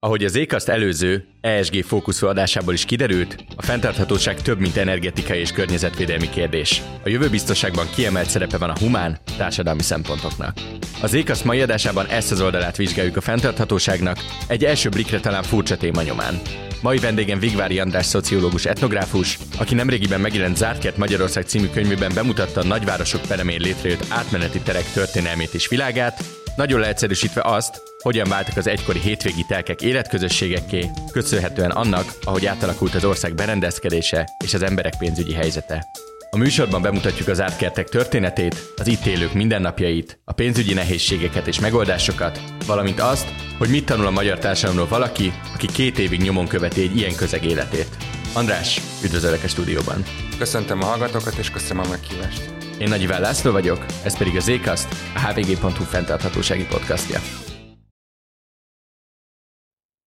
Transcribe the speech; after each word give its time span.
Ahogy 0.00 0.24
az 0.24 0.36
ékaszt 0.36 0.68
előző 0.68 1.24
ESG 1.40 1.84
fókuszú 1.84 2.26
adásából 2.26 2.74
is 2.74 2.84
kiderült, 2.84 3.44
a 3.56 3.62
fenntarthatóság 3.62 4.42
több, 4.42 4.58
mint 4.58 4.76
energetikai 4.76 5.38
és 5.38 5.52
környezetvédelmi 5.52 6.28
kérdés. 6.28 6.82
A 7.04 7.08
jövőbiztonságban 7.08 7.86
kiemelt 7.94 8.28
szerepe 8.28 8.58
van 8.58 8.70
a 8.70 8.78
humán, 8.78 9.18
társadalmi 9.36 9.82
szempontoknak. 9.82 10.58
Az 11.02 11.14
ékaszt 11.14 11.44
mai 11.44 11.60
adásában 11.60 12.06
ezt 12.06 12.30
az 12.30 12.40
oldalát 12.40 12.76
vizsgáljuk 12.76 13.16
a 13.16 13.20
fenntarthatóságnak, 13.20 14.18
egy 14.48 14.64
első 14.64 14.88
blikre 14.88 15.20
talán 15.20 15.42
furcsa 15.42 15.76
téma 15.76 16.02
nyomán. 16.02 16.40
Mai 16.82 16.98
vendégem 16.98 17.38
Vigvári 17.38 17.78
András 17.78 18.06
szociológus 18.06 18.64
etnográfus, 18.64 19.38
aki 19.58 19.74
nemrégiben 19.74 20.20
megjelent 20.20 20.56
Zártkert 20.56 20.96
Magyarország 20.96 21.44
című 21.44 21.66
könyvében 21.66 22.14
bemutatta 22.14 22.60
a 22.60 22.64
nagyvárosok 22.64 23.20
peremén 23.20 23.60
létrejött 23.60 24.06
átmeneti 24.08 24.58
terek 24.58 24.92
történelmét 24.92 25.54
és 25.54 25.68
világát, 25.68 26.24
nagyon 26.56 26.80
leegyszerűsítve 26.80 27.40
azt, 27.44 27.87
hogyan 28.02 28.28
váltak 28.28 28.56
az 28.56 28.66
egykori 28.66 28.98
hétvégi 28.98 29.44
telkek 29.48 29.82
életközösségekké, 29.82 30.90
köszönhetően 31.12 31.70
annak, 31.70 32.12
ahogy 32.22 32.46
átalakult 32.46 32.94
az 32.94 33.04
ország 33.04 33.34
berendezkedése 33.34 34.28
és 34.44 34.54
az 34.54 34.62
emberek 34.62 34.96
pénzügyi 34.98 35.32
helyzete. 35.32 35.86
A 36.30 36.36
műsorban 36.36 36.82
bemutatjuk 36.82 37.28
az 37.28 37.40
átkertek 37.40 37.88
történetét, 37.88 38.72
az 38.76 38.86
itt 38.86 39.06
élők 39.06 39.32
mindennapjait, 39.32 40.20
a 40.24 40.32
pénzügyi 40.32 40.74
nehézségeket 40.74 41.46
és 41.46 41.60
megoldásokat, 41.60 42.40
valamint 42.66 43.00
azt, 43.00 43.28
hogy 43.58 43.68
mit 43.68 43.84
tanul 43.84 44.06
a 44.06 44.10
magyar 44.10 44.38
társadalomról 44.38 44.88
valaki, 44.88 45.32
aki 45.54 45.66
két 45.66 45.98
évig 45.98 46.20
nyomon 46.20 46.46
követi 46.46 46.82
egy 46.82 46.96
ilyen 46.96 47.14
közeg 47.14 47.44
életét. 47.44 47.96
András, 48.32 48.80
üdvözöllek 49.04 49.44
a 49.44 49.48
stúdióban. 49.48 50.02
Köszöntöm 50.38 50.82
a 50.82 50.84
hallgatókat, 50.84 51.34
és 51.36 51.50
köszönöm 51.50 51.82
a 51.86 51.88
meghívást. 51.88 52.50
Én 52.78 52.88
Nagy 52.88 53.02
Iván 53.02 53.20
László 53.20 53.52
vagyok, 53.52 53.84
ez 54.04 54.16
pedig 54.16 54.36
az 54.36 54.48
Ékaszt, 54.48 54.88
a 55.14 55.20
hvg.hu 55.20 55.84
fenntarthatósági 55.84 56.66
podcastja. 56.66 57.47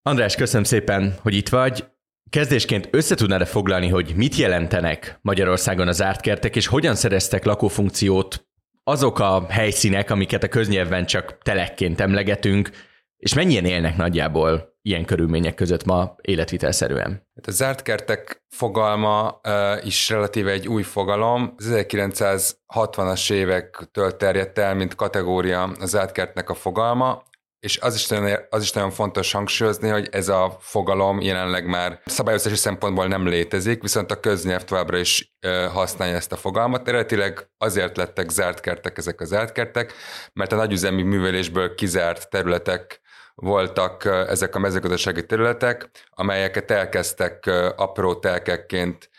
András, 0.02 0.34
köszönöm 0.34 0.64
szépen, 0.64 1.14
hogy 1.22 1.34
itt 1.34 1.48
vagy. 1.48 1.84
Kezdésként 2.30 2.88
összetudnád-e 2.90 3.44
foglalni, 3.44 3.88
hogy 3.88 4.12
mit 4.16 4.34
jelentenek 4.34 5.18
Magyarországon 5.22 5.88
az 5.88 6.02
ártkertek, 6.02 6.56
és 6.56 6.66
hogyan 6.66 6.94
szereztek 6.94 7.44
lakófunkciót 7.44 8.48
azok 8.84 9.18
a 9.18 9.46
helyszínek, 9.48 10.10
amiket 10.10 10.42
a 10.42 10.48
köznyelvben 10.48 11.06
csak 11.06 11.38
telekként 11.42 12.00
emlegetünk, 12.00 12.70
és 13.16 13.34
mennyien 13.34 13.64
élnek 13.64 13.96
nagyjából 13.96 14.78
ilyen 14.82 15.04
körülmények 15.04 15.54
között 15.54 15.84
ma 15.84 16.16
életvitelszerűen? 16.20 17.28
Hát 17.34 17.46
a 17.46 17.50
zárt 17.50 17.82
kertek 17.82 18.44
fogalma 18.48 19.40
uh, 19.42 19.86
is 19.86 20.08
relatíve 20.08 20.50
egy 20.50 20.68
új 20.68 20.82
fogalom. 20.82 21.54
Az 21.56 21.72
1960-as 21.72 23.32
évektől 23.32 24.16
terjedt 24.16 24.58
el, 24.58 24.74
mint 24.74 24.94
kategória 24.94 25.62
az 25.62 25.90
zárt 25.90 26.12
kertnek 26.12 26.50
a 26.50 26.54
fogalma 26.54 27.22
és 27.60 27.78
az 27.78 27.94
is, 27.94 28.06
nagyon, 28.06 28.38
az 28.50 28.62
is 28.62 28.72
nagyon 28.72 28.90
fontos 28.90 29.32
hangsúlyozni, 29.32 29.88
hogy 29.88 30.08
ez 30.10 30.28
a 30.28 30.56
fogalom 30.60 31.20
jelenleg 31.20 31.66
már 31.66 32.00
szabályozási 32.04 32.56
szempontból 32.56 33.06
nem 33.06 33.26
létezik, 33.26 33.82
viszont 33.82 34.10
a 34.10 34.20
köznyelv 34.20 34.64
továbbra 34.64 34.98
is 34.98 35.34
használja 35.72 36.14
ezt 36.14 36.32
a 36.32 36.36
fogalmat. 36.36 36.88
Eredetileg 36.88 37.50
azért 37.58 37.96
lettek 37.96 38.30
zárt 38.30 38.60
kertek 38.60 38.98
ezek 38.98 39.20
a 39.20 39.24
zárt 39.24 39.52
kertek, 39.52 39.92
mert 40.32 40.52
a 40.52 40.56
nagyüzemi 40.56 41.02
művelésből 41.02 41.74
kizárt 41.74 42.30
területek 42.30 43.00
voltak 43.34 44.04
ezek 44.04 44.54
a 44.54 44.58
mezőgazdasági 44.58 45.26
területek, 45.26 45.90
amelyeket 46.10 46.70
elkezdtek 46.70 47.46
apró 47.76 48.14
telkekként 48.14 49.10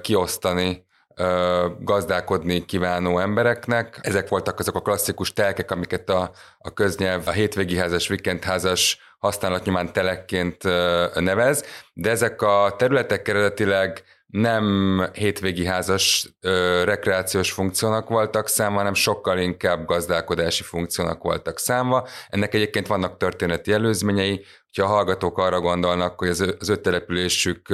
kiosztani 0.00 0.83
gazdálkodni 1.80 2.64
kívánó 2.64 3.18
embereknek. 3.18 3.98
Ezek 4.02 4.28
voltak 4.28 4.58
azok 4.58 4.74
a 4.74 4.80
klasszikus 4.80 5.32
telkek, 5.32 5.70
amiket 5.70 6.08
a, 6.08 6.30
a 6.58 6.72
köznyelv 6.72 7.28
a 7.28 7.30
hétvégi 7.30 7.76
házas, 7.76 8.08
vikendházas 8.08 8.98
használat 9.18 9.64
nyomán 9.64 9.92
telekként 9.92 10.62
nevez, 11.14 11.64
de 11.92 12.10
ezek 12.10 12.42
a 12.42 12.74
területek 12.78 13.28
eredetileg 13.28 14.04
nem 14.26 15.06
hétvégi 15.12 15.66
házas 15.66 16.28
ö, 16.40 16.82
rekreációs 16.84 17.52
funkciónak 17.52 18.08
voltak 18.08 18.48
számva, 18.48 18.78
hanem 18.78 18.94
sokkal 18.94 19.38
inkább 19.38 19.86
gazdálkodási 19.86 20.62
funkciónak 20.62 21.22
voltak 21.22 21.58
számva. 21.58 22.08
Ennek 22.28 22.54
egyébként 22.54 22.86
vannak 22.86 23.16
történeti 23.16 23.72
előzményei, 23.72 24.44
hogyha 24.74 24.92
a 24.92 24.94
hallgatók 24.94 25.38
arra 25.38 25.60
gondolnak, 25.60 26.18
hogy 26.18 26.28
az, 26.28 26.40
öt 26.68 26.80
településük 26.80 27.68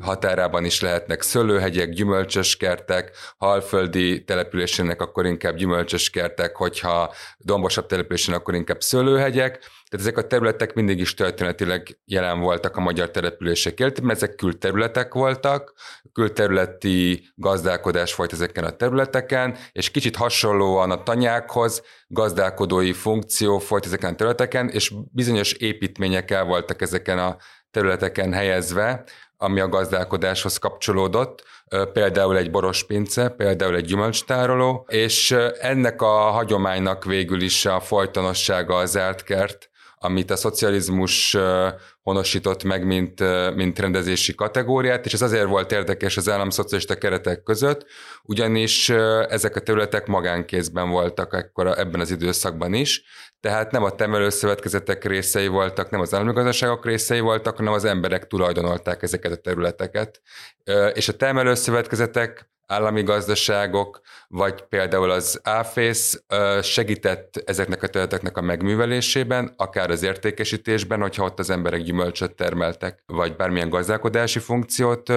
határában 0.00 0.64
is 0.64 0.80
lehetnek 0.80 1.22
szőlőhegyek, 1.22 1.88
gyümölcsös 1.88 2.56
kertek, 2.56 3.10
halföldi 3.38 4.24
településének 4.24 5.02
akkor 5.02 5.26
inkább 5.26 5.56
gyümölcsös 5.56 6.10
kertek, 6.10 6.56
hogyha 6.56 7.14
dombosabb 7.38 7.86
településen 7.86 8.34
akkor 8.34 8.54
inkább 8.54 8.80
szőlőhegyek. 8.80 9.58
Tehát 9.58 10.06
ezek 10.06 10.18
a 10.18 10.26
területek 10.26 10.74
mindig 10.74 10.98
is 10.98 11.14
történetileg 11.14 11.98
jelen 12.04 12.40
voltak 12.40 12.76
a 12.76 12.80
magyar 12.80 13.10
települések 13.10 13.80
életében, 13.80 14.10
ezek 14.10 14.34
külterületek 14.34 15.14
voltak, 15.14 15.72
külterületi 16.18 17.28
gazdálkodás 17.34 18.14
volt 18.14 18.32
ezeken 18.32 18.64
a 18.64 18.70
területeken, 18.70 19.56
és 19.72 19.90
kicsit 19.90 20.16
hasonlóan 20.16 20.90
a 20.90 21.02
tanyákhoz 21.02 21.82
gazdálkodói 22.06 22.92
funkció 22.92 23.62
volt 23.68 23.86
ezeken 23.86 24.12
a 24.12 24.16
területeken, 24.16 24.68
és 24.68 24.92
bizonyos 25.12 25.52
építmények 25.52 26.30
el 26.30 26.44
voltak 26.44 26.82
ezeken 26.82 27.18
a 27.18 27.36
területeken 27.70 28.32
helyezve, 28.32 29.04
ami 29.36 29.60
a 29.60 29.68
gazdálkodáshoz 29.68 30.58
kapcsolódott, 30.58 31.44
például 31.92 32.36
egy 32.36 32.50
borospince, 32.50 33.28
például 33.28 33.76
egy 33.76 33.84
gyümölcstároló, 33.84 34.86
és 34.88 35.30
ennek 35.60 36.02
a 36.02 36.30
hagyománynak 36.30 37.04
végül 37.04 37.40
is 37.40 37.66
a 37.66 37.80
folytonossága 37.80 38.76
az 38.76 38.98
kert, 39.24 39.70
amit 39.98 40.30
a 40.30 40.36
szocializmus 40.36 41.36
honosított 42.08 42.64
meg, 42.64 42.86
mint, 42.86 43.22
mint 43.54 43.78
rendezési 43.78 44.34
kategóriát, 44.34 45.06
és 45.06 45.12
ez 45.12 45.22
azért 45.22 45.46
volt 45.46 45.72
érdekes 45.72 46.16
az 46.16 46.28
államszocialista 46.28 46.94
keretek 46.94 47.42
között, 47.42 47.86
ugyanis 48.22 48.88
ezek 49.28 49.56
a 49.56 49.60
területek 49.60 50.06
magánkézben 50.06 50.88
voltak 50.88 51.34
ekkor 51.34 51.66
ebben 51.66 52.00
az 52.00 52.10
időszakban 52.10 52.74
is, 52.74 53.02
tehát 53.40 53.70
nem 53.70 53.82
a 53.82 53.90
temelőszövetkezetek 53.90 55.04
részei 55.04 55.46
voltak, 55.46 55.90
nem 55.90 56.00
az 56.00 56.14
állami 56.14 56.32
gazdaságok 56.32 56.84
részei 56.84 57.20
voltak, 57.20 57.56
hanem 57.56 57.72
az 57.72 57.84
emberek 57.84 58.26
tulajdonolták 58.26 59.02
ezeket 59.02 59.32
a 59.32 59.36
területeket. 59.36 60.20
És 60.94 61.08
a 61.08 61.16
termelőszövetkezetek 61.16 62.50
állami 62.68 63.02
gazdaságok, 63.02 64.00
vagy 64.28 64.62
például 64.62 65.10
az 65.10 65.40
AFész 65.44 66.24
segített 66.62 67.42
ezeknek 67.46 67.82
a 67.82 67.86
területeknek 67.86 68.36
a 68.36 68.40
megművelésében, 68.40 69.54
akár 69.56 69.90
az 69.90 70.02
értékesítésben, 70.02 71.00
hogyha 71.00 71.24
ott 71.24 71.38
az 71.38 71.50
emberek 71.50 71.82
gyümölcsöt 71.82 72.34
termeltek, 72.34 73.02
vagy 73.06 73.36
bármilyen 73.36 73.68
gazdálkodási 73.68 74.38
funkciót 74.38 75.12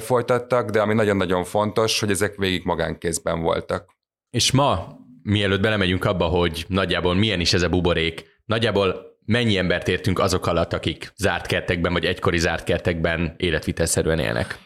folytattak, 0.00 0.70
de 0.70 0.80
ami 0.80 0.94
nagyon-nagyon 0.94 1.44
fontos, 1.44 2.00
hogy 2.00 2.10
ezek 2.10 2.36
végig 2.36 2.64
magánkézben 2.64 3.40
voltak. 3.40 3.94
És 4.30 4.52
ma, 4.52 4.98
mielőtt 5.22 5.60
belemegyünk 5.60 6.04
abba, 6.04 6.24
hogy 6.24 6.64
nagyjából 6.68 7.14
milyen 7.14 7.40
is 7.40 7.52
ez 7.52 7.62
a 7.62 7.68
buborék, 7.68 8.40
nagyjából 8.44 9.14
mennyi 9.24 9.56
embert 9.56 9.88
értünk 9.88 10.18
azok 10.18 10.46
alatt, 10.46 10.72
akik 10.72 11.12
zárt 11.16 11.46
kertekben, 11.46 11.92
vagy 11.92 12.04
egykori 12.04 12.38
zárt 12.38 12.64
kertekben 12.64 13.34
életvitelszerűen 13.36 14.18
élnek? 14.18 14.58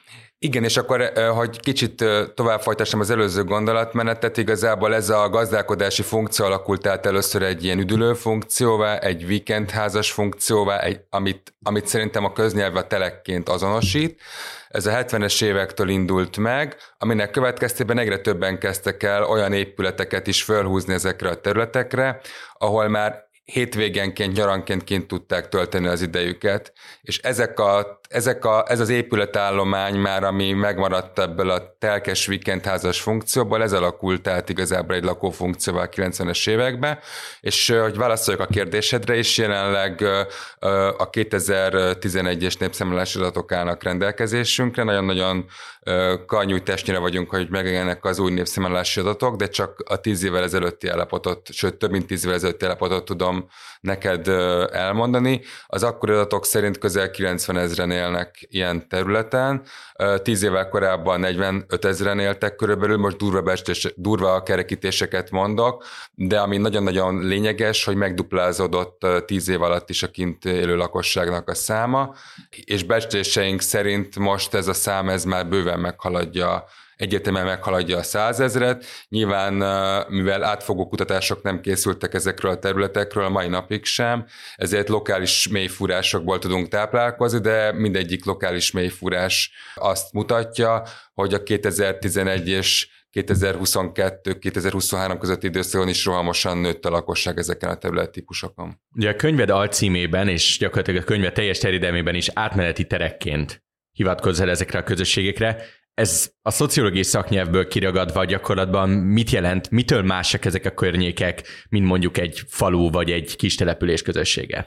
Igen, 0.42 0.64
és 0.64 0.76
akkor, 0.76 1.12
hogy 1.34 1.60
kicsit 1.60 2.04
tovább 2.34 2.60
folytassam 2.60 3.00
az 3.00 3.10
előző 3.10 3.44
gondolatmenetet, 3.44 4.36
igazából 4.36 4.94
ez 4.94 5.10
a 5.10 5.28
gazdálkodási 5.28 6.02
funkció 6.02 6.44
alakult 6.44 6.86
át 6.86 7.06
először 7.06 7.42
egy 7.42 7.64
ilyen 7.64 7.78
üdülő 7.78 8.14
funkcióvá, 8.14 8.98
egy 8.98 9.24
weekendházas 9.24 10.12
funkcióvá, 10.12 10.78
egy, 10.78 11.00
amit, 11.10 11.54
amit 11.62 11.86
szerintem 11.86 12.24
a 12.24 12.32
köznyelv 12.32 12.76
a 12.76 12.86
telekként 12.86 13.48
azonosít. 13.48 14.20
Ez 14.68 14.86
a 14.86 14.90
70-es 14.90 15.44
évektől 15.44 15.88
indult 15.88 16.36
meg, 16.36 16.76
aminek 16.98 17.30
következtében 17.30 17.98
egyre 17.98 18.18
többen 18.18 18.58
kezdtek 18.58 19.02
el 19.02 19.24
olyan 19.24 19.52
épületeket 19.52 20.26
is 20.26 20.42
fölhúzni 20.42 20.92
ezekre 20.92 21.28
a 21.28 21.40
területekre, 21.40 22.20
ahol 22.54 22.88
már 22.88 23.28
hétvégenként, 23.44 24.36
nyaranként 24.36 24.84
kint 24.84 25.06
tudták 25.06 25.48
tölteni 25.48 25.86
az 25.86 26.02
idejüket, 26.02 26.72
és 27.02 27.18
ezek 27.18 27.58
a 27.58 27.99
ezek 28.10 28.44
a, 28.44 28.64
ez 28.68 28.80
az 28.80 28.88
épületállomány 28.88 29.94
már, 29.94 30.24
ami 30.24 30.52
megmaradt 30.52 31.18
ebből 31.18 31.50
a 31.50 31.76
telkes 31.78 32.28
weekendházas 32.28 33.00
funkcióból, 33.00 33.62
ez 33.62 33.72
alakult 33.72 34.28
át 34.28 34.48
igazából 34.48 34.94
egy 34.94 35.04
lakófunkcióval 35.04 35.82
a 35.82 35.88
90-es 35.88 36.48
években, 36.48 36.98
és 37.40 37.68
hogy 37.80 37.96
válaszoljak 37.96 38.42
a 38.42 38.52
kérdésedre 38.52 39.16
is, 39.16 39.38
jelenleg 39.38 40.02
a 40.96 41.10
2011-es 41.10 42.58
népszámlálási 42.58 43.18
adatok 43.18 43.52
állnak 43.52 43.82
rendelkezésünkre, 43.82 44.82
nagyon-nagyon 44.82 45.46
kanyúj 46.26 46.60
testnyire 46.60 46.98
vagyunk, 46.98 47.30
hogy 47.30 47.48
megjelennek 47.50 48.04
az 48.04 48.18
új 48.18 48.32
népszámlálási 48.32 49.00
adatok, 49.00 49.36
de 49.36 49.48
csak 49.48 49.82
a 49.88 49.96
10 49.96 50.24
évvel 50.24 50.42
ezelőtti 50.42 50.88
állapotot, 50.88 51.52
sőt 51.52 51.74
több 51.74 51.90
mint 51.90 52.06
10 52.06 52.24
évvel 52.24 52.36
ezelőtti 52.36 52.64
állapotot 52.64 53.04
tudom 53.04 53.48
neked 53.80 54.28
elmondani. 54.72 55.40
Az 55.66 55.82
akkori 55.82 56.12
adatok 56.12 56.44
szerint 56.44 56.78
közel 56.78 57.10
90 57.10 57.56
ezeren 57.56 57.90
élnek 58.00 58.46
ilyen 58.48 58.88
területen, 58.88 59.62
10 60.22 60.42
évvel 60.42 60.68
korábban 60.68 61.20
45 61.20 61.84
ezeren 61.84 62.18
éltek 62.18 62.56
körülbelül, 62.56 62.96
most 62.96 63.16
durva, 63.16 63.42
bestés, 63.42 63.92
durva 63.96 64.34
a 64.34 64.42
kerekítéseket 64.42 65.30
mondok, 65.30 65.84
de 66.14 66.40
ami 66.40 66.56
nagyon-nagyon 66.56 67.26
lényeges, 67.26 67.84
hogy 67.84 67.96
megduplázódott 67.96 69.06
10 69.26 69.48
év 69.48 69.62
alatt 69.62 69.90
is 69.90 70.02
a 70.02 70.10
kint 70.10 70.44
élő 70.44 70.76
lakosságnak 70.76 71.48
a 71.48 71.54
száma, 71.54 72.14
és 72.64 72.82
becsléseink 72.82 73.60
szerint 73.60 74.18
most 74.18 74.54
ez 74.54 74.68
a 74.68 74.72
szám 74.72 75.08
ez 75.08 75.24
már 75.24 75.48
bőven 75.48 75.80
meghaladja 75.80 76.64
egyetemen 77.00 77.44
meghaladja 77.44 77.98
a 77.98 78.02
százezret. 78.02 78.84
Nyilván, 79.08 79.52
mivel 80.08 80.44
átfogó 80.44 80.88
kutatások 80.88 81.42
nem 81.42 81.60
készültek 81.60 82.14
ezekről 82.14 82.50
a 82.50 82.58
területekről, 82.58 83.24
a 83.24 83.28
mai 83.28 83.48
napig 83.48 83.84
sem, 83.84 84.26
ezért 84.56 84.88
lokális 84.88 85.48
mélyfúrásokból 85.48 86.38
tudunk 86.38 86.68
táplálkozni, 86.68 87.40
de 87.40 87.72
mindegyik 87.72 88.24
lokális 88.24 88.70
mélyfúrás 88.70 89.52
azt 89.74 90.12
mutatja, 90.12 90.82
hogy 91.14 91.34
a 91.34 91.42
2011 91.42 92.48
és 92.48 92.88
2022-2023 93.12 95.16
közötti 95.20 95.46
időszakon 95.46 95.88
is 95.88 96.04
rohamosan 96.04 96.58
nőtt 96.58 96.84
a 96.84 96.90
lakosság 96.90 97.38
ezeken 97.38 97.70
a 97.70 97.74
területtípusokon. 97.74 98.80
Ugye 98.94 99.10
a 99.10 99.16
könyved 99.16 99.50
alcímében 99.50 100.28
és 100.28 100.56
gyakorlatilag 100.58 101.02
a 101.02 101.04
könyved 101.04 101.32
teljes 101.32 101.58
terjedelmében 101.58 102.14
is 102.14 102.28
átmeneti 102.32 102.86
terekként 102.86 103.62
hivatkozol 103.92 104.50
ezekre 104.50 104.78
a 104.78 104.82
közösségekre. 104.82 105.64
Ez 106.00 106.30
a 106.42 106.50
szociológiai 106.50 107.02
szaknyelvből 107.02 107.68
kiragadva 107.68 108.24
gyakorlatban 108.24 108.88
mit 108.88 109.30
jelent, 109.30 109.70
mitől 109.70 110.02
másak 110.02 110.44
ezek 110.44 110.64
a 110.64 110.70
környékek, 110.70 111.42
mint 111.68 111.86
mondjuk 111.86 112.18
egy 112.18 112.42
falu 112.48 112.90
vagy 112.90 113.10
egy 113.10 113.36
kis 113.36 113.54
település 113.54 114.02
közössége? 114.02 114.66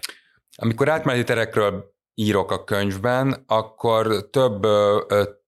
Amikor 0.56 0.90
átmeneti 0.90 1.24
terekről 1.24 1.94
írok 2.14 2.52
a 2.52 2.64
könyvben, 2.64 3.44
akkor 3.48 4.30
több 4.30 4.62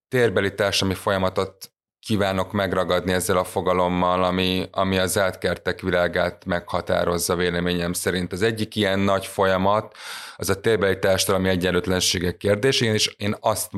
térbeli 0.07 0.53
társadalmi 0.53 0.95
folyamatot 0.95 1.71
kívánok 2.05 2.51
megragadni 2.51 3.13
ezzel 3.13 3.37
a 3.37 3.43
fogalommal, 3.43 4.23
ami, 4.23 4.67
ami 4.71 4.97
az 4.97 5.19
kertek 5.39 5.81
világát 5.81 6.45
meghatározza 6.45 7.35
véleményem 7.35 7.93
szerint. 7.93 8.31
Az 8.31 8.41
egyik 8.41 8.75
ilyen 8.75 8.99
nagy 8.99 9.25
folyamat 9.25 9.95
az 10.35 10.49
a 10.49 10.59
térbeli 10.61 10.99
társadalmi 10.99 11.49
egyenlőtlenségek 11.49 12.37
kérdése, 12.37 12.85
és 12.85 13.15
én 13.17 13.35
azt 13.39 13.71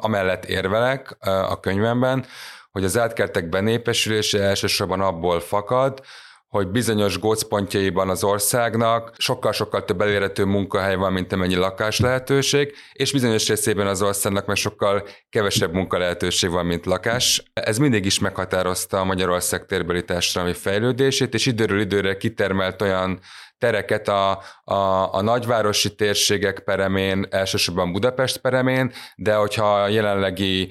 amellett 0.00 0.44
érvelek 0.44 1.16
a 1.20 1.60
könyvemben, 1.60 2.26
hogy 2.72 2.84
az 2.84 2.98
átkertek 2.98 3.48
benépesülése 3.48 4.42
elsősorban 4.42 5.00
abból 5.00 5.40
fakad, 5.40 6.00
hogy 6.54 6.68
bizonyos 6.68 7.18
gócpontjaiban 7.18 8.08
az 8.08 8.24
országnak 8.24 9.12
sokkal-sokkal 9.18 9.84
több 9.84 10.00
elérhető 10.00 10.44
munkahely 10.44 10.96
van, 10.96 11.12
mint 11.12 11.32
amennyi 11.32 11.54
lakás 11.54 12.00
lehetőség, 12.00 12.74
és 12.92 13.12
bizonyos 13.12 13.48
részében 13.48 13.86
az 13.86 14.02
országnak 14.02 14.46
meg 14.46 14.56
sokkal 14.56 15.06
kevesebb 15.30 15.72
munkalehetőség 15.72 16.50
van, 16.50 16.66
mint 16.66 16.86
lakás. 16.86 17.42
Ez 17.52 17.78
mindig 17.78 18.04
is 18.04 18.18
meghatározta 18.18 19.00
a 19.00 19.04
Magyarország 19.04 19.66
térbeli 19.66 20.04
társadalmi 20.04 20.54
fejlődését, 20.54 21.34
és 21.34 21.46
időről 21.46 21.80
időre 21.80 22.16
kitermelt 22.16 22.82
olyan 22.82 23.20
tereket 23.58 24.08
a, 24.08 24.42
a, 24.64 25.14
a 25.14 25.22
nagyvárosi 25.22 25.94
térségek 25.94 26.60
peremén, 26.60 27.26
elsősorban 27.30 27.92
Budapest 27.92 28.38
peremén, 28.38 28.92
de 29.16 29.34
hogyha 29.34 29.82
a 29.82 29.88
jelenlegi 29.88 30.68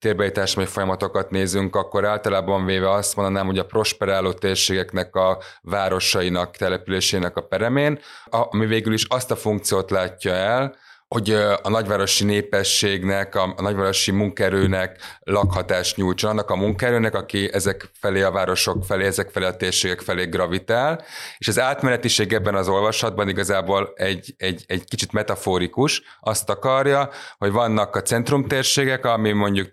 térbeli 0.00 0.32
társadalmi 0.32 0.70
folyamatokat 0.70 1.30
nézünk, 1.30 1.76
akkor 1.76 2.04
általában 2.04 2.64
véve 2.64 2.90
azt 2.90 3.16
mondanám, 3.16 3.46
hogy 3.46 3.58
a 3.58 3.64
prosperáló 3.64 4.32
térségeknek 4.32 5.14
a 5.14 5.38
városainak, 5.62 6.56
településének 6.56 7.36
a 7.36 7.40
peremén, 7.40 7.98
ami 8.26 8.66
végül 8.66 8.92
is 8.92 9.04
azt 9.04 9.30
a 9.30 9.36
funkciót 9.36 9.90
látja 9.90 10.32
el, 10.32 10.76
hogy 11.14 11.30
a 11.62 11.68
nagyvárosi 11.68 12.24
népességnek, 12.24 13.34
a, 13.34 13.54
nagyvárosi 13.56 14.10
munkerőnek 14.10 15.18
lakhatást 15.20 15.96
nyújtson, 15.96 16.30
annak 16.30 16.50
a 16.50 16.56
munkerőnek, 16.56 17.14
aki 17.14 17.50
ezek 17.52 17.90
felé 18.00 18.22
a 18.22 18.30
városok 18.30 18.84
felé, 18.84 19.06
ezek 19.06 19.30
felé 19.30 19.44
a 19.44 19.56
térségek 19.56 20.00
felé 20.00 20.24
gravitál, 20.24 21.04
és 21.38 21.48
az 21.48 21.58
átmenetiség 21.58 22.32
ebben 22.32 22.54
az 22.54 22.68
olvasatban 22.68 23.28
igazából 23.28 23.92
egy, 23.94 24.34
egy, 24.36 24.64
egy 24.66 24.84
kicsit 24.84 25.12
metaforikus, 25.12 26.02
azt 26.20 26.50
akarja, 26.50 27.10
hogy 27.38 27.50
vannak 27.50 27.96
a 27.96 28.02
centrumtérségek, 28.02 29.04
ami 29.04 29.32
mondjuk 29.32 29.68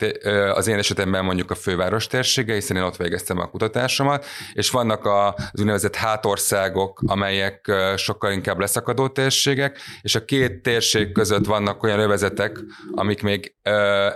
az 0.54 0.68
én 0.68 0.78
esetemben 0.78 1.26
mondjuk 1.26 1.52
a 1.52 1.56
főváros 1.56 2.08
térsége, 2.08 2.54
hiszen 2.54 2.78
én 2.78 2.84
ott 2.84 2.98
végeztem 2.98 3.40
a 3.40 3.50
kutatásomat, 3.50 4.26
és 4.54 4.70
vannak 4.70 5.06
az 5.06 5.60
úgynevezett 5.60 5.96
hátországok, 5.96 7.02
amelyek 7.06 7.72
sokkal 7.96 8.32
inkább 8.32 8.60
leszakadó 8.60 9.08
térségek, 9.08 9.80
és 10.02 10.16
a 10.16 10.26
két 10.26 10.62
térség 10.62 11.12
között 11.12 11.26
között 11.28 11.46
vannak 11.46 11.84
olyan 11.84 12.00
övezetek, 12.00 12.60
amik 12.92 13.22
még 13.22 13.56
ö, 13.64 13.70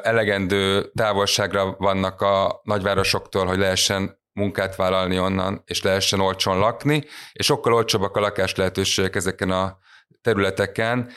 elegendő 0.03 0.91
távolságra 0.95 1.75
vannak 1.77 2.21
a 2.21 2.61
nagyvárosoktól, 2.63 3.45
hogy 3.45 3.57
lehessen 3.57 4.19
munkát 4.33 4.75
vállalni 4.75 5.19
onnan, 5.19 5.61
és 5.65 5.81
lehessen 5.81 6.19
olcsón 6.19 6.57
lakni, 6.57 7.03
és 7.33 7.45
sokkal 7.45 7.73
olcsóbbak 7.73 8.15
a 8.15 8.19
lakás 8.19 8.55
lehetőségek 8.55 9.15
ezeken 9.15 9.51
a 9.51 9.77
területeken, 10.21 11.11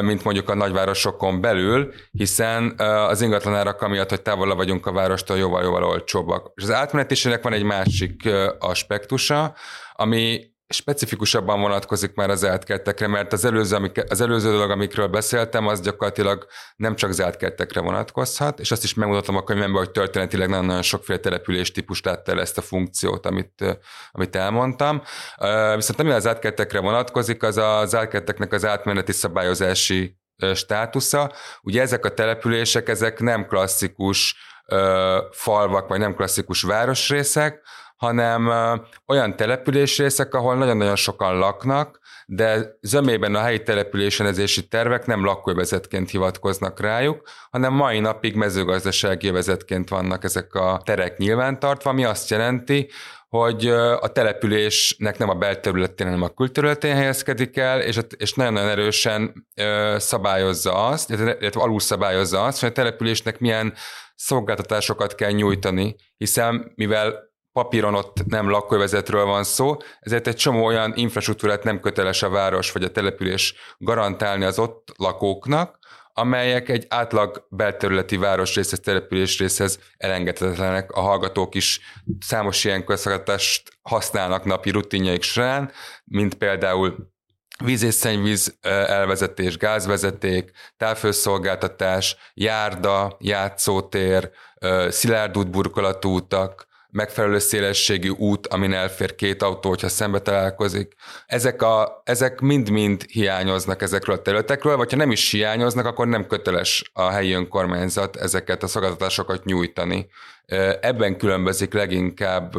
mint 0.00 0.24
mondjuk 0.24 0.48
a 0.48 0.54
nagyvárosokon 0.54 1.40
belül, 1.40 1.92
hiszen 2.10 2.78
az 2.78 3.22
ingatlanárak 3.22 3.82
amiatt, 3.82 4.08
hogy 4.08 4.22
távol 4.22 4.54
vagyunk 4.54 4.86
a 4.86 4.92
várostól, 4.92 5.36
jóval-jóval 5.36 5.84
olcsóbbak. 5.84 6.52
És 6.54 6.62
az 6.62 6.70
átmenetisének 6.70 7.42
van 7.42 7.52
egy 7.52 7.62
másik 7.62 8.28
aspektusa, 8.58 9.54
ami 9.92 10.49
specifikusabban 10.72 11.60
vonatkozik 11.60 12.14
már 12.14 12.30
az 12.30 12.48
kertekre, 12.64 13.06
mert 13.06 13.32
az 13.32 13.44
előző, 13.44 13.76
amik, 13.76 14.04
az 14.08 14.20
előző 14.20 14.50
dolog, 14.50 14.70
amikről 14.70 15.06
beszéltem, 15.06 15.66
az 15.66 15.80
gyakorlatilag 15.80 16.46
nem 16.76 16.96
csak 16.96 17.10
az 17.10 17.24
kertekre 17.38 17.80
vonatkozhat, 17.80 18.60
és 18.60 18.70
azt 18.70 18.84
is 18.84 18.94
megmutatom 18.94 19.36
a 19.36 19.44
könyvemben, 19.44 19.82
hogy 19.82 19.90
történetileg 19.90 20.48
nagyon-nagyon 20.48 20.82
sokféle 20.82 21.18
település 21.18 21.72
típus 21.72 22.02
látta 22.02 22.32
el 22.32 22.40
ezt 22.40 22.58
a 22.58 22.62
funkciót, 22.62 23.26
amit, 23.26 23.78
amit 24.10 24.36
elmondtam. 24.36 25.02
Viszont 25.74 26.00
ami 26.00 26.10
az 26.10 26.26
átkertekre 26.26 26.80
vonatkozik, 26.80 27.42
az 27.42 27.56
az 27.56 27.94
átkerteknek 27.94 28.52
az 28.52 28.64
átmeneti 28.64 29.12
szabályozási 29.12 30.18
státusza. 30.54 31.32
Ugye 31.62 31.80
ezek 31.80 32.04
a 32.04 32.14
települések, 32.14 32.88
ezek 32.88 33.20
nem 33.20 33.46
klasszikus 33.46 34.36
falvak, 35.30 35.88
vagy 35.88 35.98
nem 35.98 36.14
klasszikus 36.14 36.62
városrészek, 36.62 37.62
hanem 38.00 38.50
olyan 39.06 39.36
településrészek, 39.36 40.34
ahol 40.34 40.56
nagyon-nagyon 40.56 40.96
sokan 40.96 41.38
laknak, 41.38 41.98
de 42.26 42.76
zömében 42.80 43.34
a 43.34 43.40
helyi 43.40 43.62
településenezési 43.62 44.68
tervek 44.68 45.06
nem 45.06 45.24
lakóvezetként 45.24 46.10
hivatkoznak 46.10 46.80
rájuk, 46.80 47.28
hanem 47.50 47.72
mai 47.72 47.98
napig 47.98 48.34
mezőgazdasági 48.34 49.30
vezetként 49.30 49.88
vannak 49.88 50.24
ezek 50.24 50.54
a 50.54 50.80
terek 50.84 51.18
nyilvántartva, 51.18 51.90
ami 51.90 52.04
azt 52.04 52.30
jelenti, 52.30 52.90
hogy 53.28 53.66
a 54.00 54.08
településnek 54.12 55.18
nem 55.18 55.28
a 55.28 55.34
belterületén, 55.34 56.06
hanem 56.06 56.22
a 56.22 56.28
külterületén 56.28 56.94
helyezkedik 56.94 57.56
el, 57.56 57.80
és, 57.80 57.98
és 58.16 58.32
nagyon-nagyon 58.34 58.70
erősen 58.70 59.46
szabályozza 59.96 60.86
azt, 60.86 61.10
illetve 61.10 61.60
alul 61.60 61.80
szabályozza 61.80 62.44
azt, 62.44 62.60
hogy 62.60 62.68
a 62.68 62.72
településnek 62.72 63.38
milyen 63.38 63.74
szolgáltatásokat 64.14 65.14
kell 65.14 65.30
nyújtani, 65.30 65.96
hiszen 66.16 66.72
mivel 66.74 67.29
papíron 67.52 67.94
ott 67.94 68.24
nem 68.26 68.50
lakóvezetről 68.50 69.24
van 69.24 69.44
szó, 69.44 69.76
ezért 70.00 70.26
egy 70.26 70.36
csomó 70.36 70.64
olyan 70.64 70.92
infrastruktúrát 70.96 71.64
nem 71.64 71.80
köteles 71.80 72.22
a 72.22 72.28
város 72.28 72.72
vagy 72.72 72.84
a 72.84 72.90
település 72.90 73.54
garantálni 73.78 74.44
az 74.44 74.58
ott 74.58 74.92
lakóknak, 74.96 75.78
amelyek 76.12 76.68
egy 76.68 76.86
átlag 76.88 77.46
belterületi 77.50 78.16
városrészhez, 78.16 78.80
településrészhez 78.80 79.78
elengedhetetlenek. 79.96 80.90
A 80.92 81.00
hallgatók 81.00 81.54
is 81.54 81.80
számos 82.20 82.64
ilyen 82.64 82.84
közszolgáltatást 82.84 83.78
használnak 83.82 84.44
napi 84.44 84.70
rutinjaik 84.70 85.22
során, 85.22 85.72
mint 86.04 86.34
például 86.34 87.12
víz 87.64 87.82
és 87.82 87.94
szennyvíz 87.94 88.58
elvezetés, 88.60 89.56
gázvezeték, 89.56 90.50
távfőszolgáltatás, 90.76 92.16
járda, 92.34 93.16
játszótér, 93.20 94.30
szilárd 94.88 95.38
útburkolatú 95.38 96.14
utak, 96.14 96.68
megfelelő 96.90 97.38
szélességű 97.38 98.08
út, 98.08 98.46
amin 98.46 98.72
elfér 98.72 99.14
két 99.14 99.42
autó, 99.42 99.68
hogyha 99.68 99.88
szembe 99.88 100.18
találkozik. 100.18 100.92
Ezek, 101.26 101.62
a, 101.62 102.02
ezek 102.04 102.40
mind-mind 102.40 103.02
hiányoznak 103.02 103.82
ezekről 103.82 104.16
a 104.16 104.22
területekről, 104.22 104.76
vagy 104.76 104.90
ha 104.90 104.96
nem 104.96 105.10
is 105.10 105.30
hiányoznak, 105.30 105.86
akkor 105.86 106.06
nem 106.06 106.26
köteles 106.26 106.90
a 106.92 107.10
helyi 107.10 107.32
önkormányzat 107.32 108.16
ezeket 108.16 108.62
a 108.62 108.66
szolgáltatásokat 108.66 109.44
nyújtani. 109.44 110.08
Ebben 110.80 111.16
különbözik 111.16 111.72
leginkább 111.72 112.54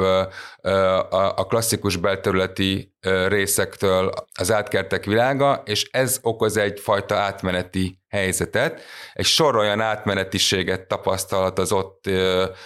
a 1.35 1.45
klasszikus 1.47 1.95
belterületi 1.95 2.93
részektől 3.27 4.11
az 4.39 4.51
átkertek 4.51 5.05
világa, 5.05 5.61
és 5.65 5.89
ez 5.91 6.19
okoz 6.21 6.57
egyfajta 6.57 7.15
átmeneti 7.15 7.99
helyzetet. 8.09 8.81
Egy 9.13 9.25
sor 9.25 9.55
olyan 9.55 9.81
átmenetiséget 9.81 10.87
tapasztalhat 10.87 11.59
az 11.59 11.71
ott 11.71 12.09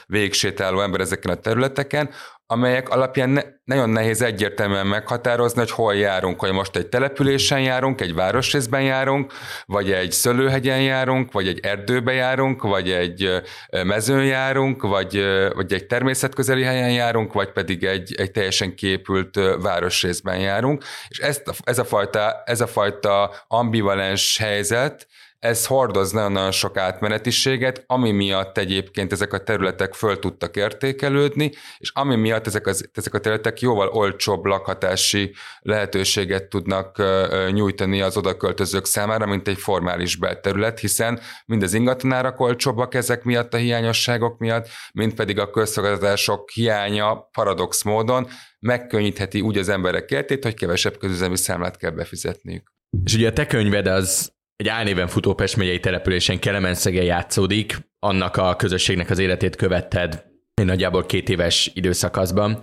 végsétáló 0.05 0.81
ember 0.81 0.99
ezeken 0.99 1.31
a 1.31 1.35
területeken, 1.35 2.09
amelyek 2.47 2.89
alapján 2.89 3.29
ne, 3.29 3.41
nagyon 3.63 3.89
nehéz 3.89 4.21
egyértelműen 4.21 4.87
meghatározni, 4.87 5.59
hogy 5.59 5.71
hol 5.71 5.95
járunk, 5.95 6.39
hogy 6.39 6.51
most 6.51 6.75
egy 6.75 6.87
településen 6.87 7.61
járunk, 7.61 8.01
egy 8.01 8.13
városrészben 8.13 8.81
járunk, 8.81 9.33
vagy 9.65 9.91
egy 9.91 10.11
szőlőhegyen 10.11 10.81
járunk, 10.81 11.31
vagy 11.31 11.47
egy 11.47 11.59
erdőbe 11.59 12.13
járunk, 12.13 12.61
vagy 12.61 12.91
egy 12.91 13.41
mezőn 13.83 14.25
járunk, 14.25 14.81
vagy, 14.81 15.23
vagy 15.53 15.73
egy 15.73 15.85
természetközeli 15.85 16.63
helyen 16.63 16.91
járunk, 16.91 17.33
vagy 17.33 17.51
pedig 17.51 17.83
egy, 17.83 18.15
egy 18.17 18.31
teljesen 18.31 18.75
képült 18.75 19.39
városrészben 19.61 20.39
járunk. 20.39 20.83
És 21.07 21.19
ezt, 21.19 21.43
ez, 21.63 21.79
a 21.79 21.85
fajta, 21.85 22.43
ez 22.45 22.61
a 22.61 22.67
fajta 22.67 23.33
ambivalens 23.47 24.37
helyzet, 24.37 25.07
ez 25.39 25.65
hordoz 25.65 26.11
nagyon-nagyon 26.11 26.51
sok 26.51 26.77
átmenetiséget, 26.77 27.83
ami 27.87 28.11
miatt 28.11 28.57
egyébként 28.57 29.11
ezek 29.11 29.33
a 29.33 29.43
területek 29.43 29.93
föl 29.93 30.19
tudtak 30.19 30.55
értékelődni, 30.55 31.51
és 31.77 31.91
ami 31.93 32.15
miatt 32.15 32.47
ezek, 32.47 32.67
az, 32.67 32.89
ezek 32.93 33.13
a 33.13 33.19
területek 33.19 33.59
jóval 33.59 33.87
olcsóbb 33.87 34.45
lakhatási 34.45 35.33
lehetőséget 35.59 36.49
tudnak 36.49 37.03
nyújtani 37.51 38.01
az 38.01 38.17
odaköltözők 38.17 38.85
számára, 38.85 39.25
mint 39.25 39.47
egy 39.47 39.57
formális 39.57 40.15
belterület, 40.15 40.79
hiszen 40.79 41.19
mind 41.45 41.63
az 41.63 41.73
ingatlanárak 41.73 42.39
olcsóbbak 42.39 42.93
ezek 42.93 43.23
miatt 43.23 43.53
a 43.53 43.57
hiányosságok 43.57 44.37
miatt, 44.37 44.67
mind 44.93 45.13
pedig 45.13 45.39
a 45.39 45.49
közszolgáltatások 45.49 46.49
hiánya 46.49 47.29
paradox 47.31 47.83
módon 47.83 48.27
megkönnyítheti 48.59 49.41
úgy 49.41 49.57
az 49.57 49.69
emberek 49.69 50.11
életét, 50.11 50.43
hogy 50.43 50.53
kevesebb 50.53 50.97
közüzemi 50.97 51.37
számlát 51.37 51.77
kell 51.77 51.91
befizetniük. 51.91 52.73
És 53.03 53.13
ugye 53.13 53.27
a 53.27 53.33
te 53.33 53.45
könyved 53.45 53.87
az 53.87 54.34
egy 54.55 54.67
álnéven 54.67 55.07
futó 55.07 55.33
Pest 55.33 55.55
megyei 55.55 55.79
településen 55.79 56.39
Kelemenszegen 56.39 57.03
játszódik, 57.03 57.77
annak 57.99 58.37
a 58.37 58.55
közösségnek 58.55 59.09
az 59.09 59.19
életét 59.19 59.55
követted 59.55 60.23
egy 60.53 60.65
nagyjából 60.65 61.05
két 61.05 61.29
éves 61.29 61.71
időszakaszban. 61.73 62.59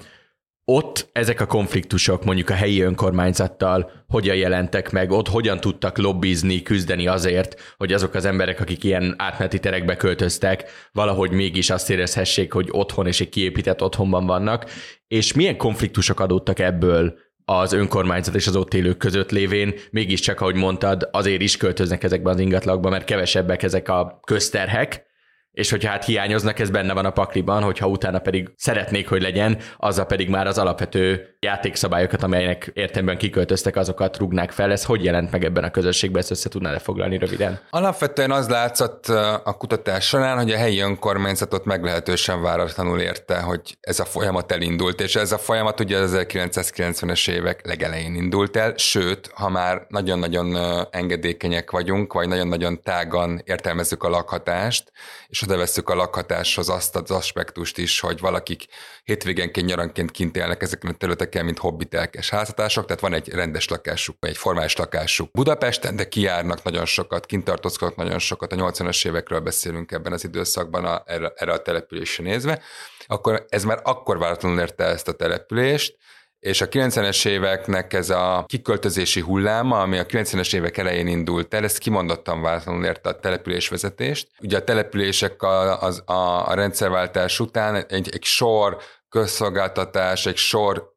Ott 0.64 1.08
ezek 1.12 1.40
a 1.40 1.46
konfliktusok 1.46 2.24
mondjuk 2.24 2.50
a 2.50 2.54
helyi 2.54 2.80
önkormányzattal 2.80 3.90
hogyan 4.08 4.36
jelentek 4.36 4.90
meg, 4.90 5.10
ott 5.10 5.28
hogyan 5.28 5.60
tudtak 5.60 5.98
lobbizni, 5.98 6.62
küzdeni 6.62 7.06
azért, 7.06 7.74
hogy 7.76 7.92
azok 7.92 8.14
az 8.14 8.24
emberek, 8.24 8.60
akik 8.60 8.84
ilyen 8.84 9.14
átmeneti 9.18 9.58
terekbe 9.58 9.96
költöztek, 9.96 10.70
valahogy 10.92 11.30
mégis 11.30 11.70
azt 11.70 11.90
érezhessék, 11.90 12.52
hogy 12.52 12.68
otthon 12.70 13.06
és 13.06 13.20
egy 13.20 13.28
kiépített 13.28 13.82
otthonban 13.82 14.26
vannak, 14.26 14.70
és 15.08 15.32
milyen 15.32 15.56
konfliktusok 15.56 16.20
adódtak 16.20 16.58
ebből 16.58 17.18
az 17.44 17.72
önkormányzat 17.72 18.34
és 18.34 18.46
az 18.46 18.56
ott 18.56 18.74
élők 18.74 18.96
között 18.96 19.30
lévén, 19.30 19.74
mégiscsak, 19.90 20.40
ahogy 20.40 20.54
mondtad, 20.54 21.08
azért 21.12 21.40
is 21.40 21.56
költöznek 21.56 22.02
ezekbe 22.02 22.30
az 22.30 22.38
ingatlanokba, 22.38 22.90
mert 22.90 23.04
kevesebbek 23.04 23.62
ezek 23.62 23.88
a 23.88 24.20
közterhek, 24.26 25.10
és 25.52 25.70
hogyha 25.70 25.90
hát 25.90 26.04
hiányoznak, 26.04 26.58
ez 26.58 26.70
benne 26.70 26.92
van 26.92 27.04
a 27.04 27.10
pakliban, 27.10 27.62
hogyha 27.62 27.86
utána 27.86 28.18
pedig 28.18 28.50
szeretnék, 28.56 29.08
hogy 29.08 29.22
legyen, 29.22 29.58
azzal 29.76 30.06
pedig 30.06 30.28
már 30.28 30.46
az 30.46 30.58
alapvető 30.58 31.36
játékszabályokat, 31.40 32.22
amelynek 32.22 32.70
értelemben 32.74 33.18
kiköltöztek, 33.18 33.76
azokat 33.76 34.16
rúgnák 34.16 34.50
fel. 34.50 34.70
Ez 34.70 34.84
hogy 34.84 35.04
jelent 35.04 35.30
meg 35.30 35.44
ebben 35.44 35.64
a 35.64 35.70
közösségben, 35.70 36.20
ezt 36.20 36.30
össze 36.30 36.48
tudná 36.48 36.70
lefoglalni 36.70 37.18
röviden? 37.18 37.60
Alapvetően 37.70 38.30
az 38.30 38.48
látszott 38.48 39.06
a 39.44 39.56
kutatás 39.58 40.06
során, 40.06 40.36
hogy 40.36 40.50
a 40.50 40.56
helyi 40.56 40.80
önkormányzatot 40.80 41.64
meglehetősen 41.64 42.42
váratlanul 42.42 43.00
érte, 43.00 43.40
hogy 43.40 43.76
ez 43.80 44.00
a 44.00 44.04
folyamat 44.04 44.52
elindult, 44.52 45.00
és 45.00 45.16
ez 45.16 45.32
a 45.32 45.38
folyamat 45.38 45.80
ugye 45.80 45.98
az 45.98 46.16
1990-es 46.18 47.30
évek 47.30 47.66
legelején 47.66 48.14
indult 48.14 48.56
el, 48.56 48.74
sőt, 48.76 49.30
ha 49.34 49.48
már 49.48 49.86
nagyon-nagyon 49.88 50.56
engedékenyek 50.90 51.70
vagyunk, 51.70 52.12
vagy 52.12 52.28
nagyon-nagyon 52.28 52.82
tágan 52.82 53.42
értelmezzük 53.44 54.02
a 54.02 54.08
lakhatást, 54.08 54.92
és 55.28 55.41
oda 55.42 55.56
veszük 55.56 55.88
a 55.88 55.94
lakhatáshoz 55.94 56.68
azt 56.68 56.96
az 56.96 57.10
aspektust 57.10 57.78
is, 57.78 58.00
hogy 58.00 58.20
valakik 58.20 58.66
hétvégenként, 59.04 59.66
nyaranként 59.66 60.10
kint 60.10 60.36
élnek 60.36 60.62
ezeken 60.62 60.90
a 60.90 60.96
területeken, 60.96 61.44
mint 61.44 61.58
hobbitelkes 61.58 62.30
házatások, 62.30 62.86
tehát 62.86 63.02
van 63.02 63.14
egy 63.14 63.28
rendes 63.28 63.68
lakásuk, 63.68 64.16
egy 64.20 64.36
formális 64.36 64.76
lakásuk 64.76 65.30
Budapesten, 65.30 65.96
de 65.96 66.08
kiárnak 66.08 66.62
nagyon 66.62 66.84
sokat, 66.84 67.26
kint 67.26 67.44
tartózkodnak 67.44 67.96
nagyon 67.96 68.18
sokat, 68.18 68.52
a 68.52 68.56
80-as 68.56 69.06
évekről 69.06 69.40
beszélünk 69.40 69.92
ebben 69.92 70.12
az 70.12 70.24
időszakban 70.24 70.84
a, 70.84 71.02
erre, 71.06 71.32
erre 71.36 71.52
a 71.52 71.62
településre 71.62 72.24
nézve, 72.24 72.62
akkor 73.06 73.46
ez 73.48 73.64
már 73.64 73.80
akkor 73.82 74.18
váratlanul 74.18 74.60
érte 74.60 74.84
ezt 74.84 75.08
a 75.08 75.12
települést, 75.12 75.96
és 76.42 76.60
a 76.60 76.68
90-es 76.68 77.26
éveknek 77.26 77.92
ez 77.92 78.10
a 78.10 78.44
kiköltözési 78.46 79.20
hulláma, 79.20 79.80
ami 79.80 79.98
a 79.98 80.06
90-es 80.06 80.54
évek 80.54 80.76
elején 80.76 81.06
indult 81.06 81.54
el, 81.54 81.64
ezt 81.64 81.78
kimondottan 81.78 82.42
váratlanul 82.42 82.84
érte 82.84 83.08
a 83.08 83.20
településvezetést. 83.20 84.28
Ugye 84.40 84.56
a 84.56 84.64
települések 84.64 85.42
a, 85.42 85.82
a, 85.82 85.92
a, 86.04 86.48
a 86.48 86.54
rendszerváltás 86.54 87.40
után 87.40 87.74
egy, 87.74 88.08
egy 88.12 88.24
sor 88.24 88.76
közszolgáltatás, 89.08 90.26
egy 90.26 90.36
sor 90.36 90.92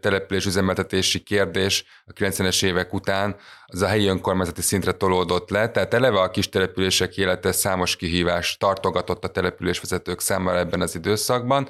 település 0.00 0.46
üzemeltetési 0.46 1.20
kérdés 1.22 1.84
a 2.04 2.12
90-es 2.12 2.64
évek 2.64 2.92
után 2.92 3.36
az 3.66 3.82
a 3.82 3.86
helyi 3.86 4.06
önkormányzati 4.06 4.62
szintre 4.62 4.92
tolódott 4.92 5.50
le, 5.50 5.70
tehát 5.70 5.94
eleve 5.94 6.20
a 6.20 6.30
kis 6.30 6.48
települések 6.48 7.16
élete 7.16 7.52
számos 7.52 7.96
kihívást 7.96 8.58
tartogatott 8.58 9.24
a 9.24 9.28
településvezetők 9.28 10.20
számára 10.20 10.58
ebben 10.58 10.80
az 10.80 10.94
időszakban. 10.94 11.68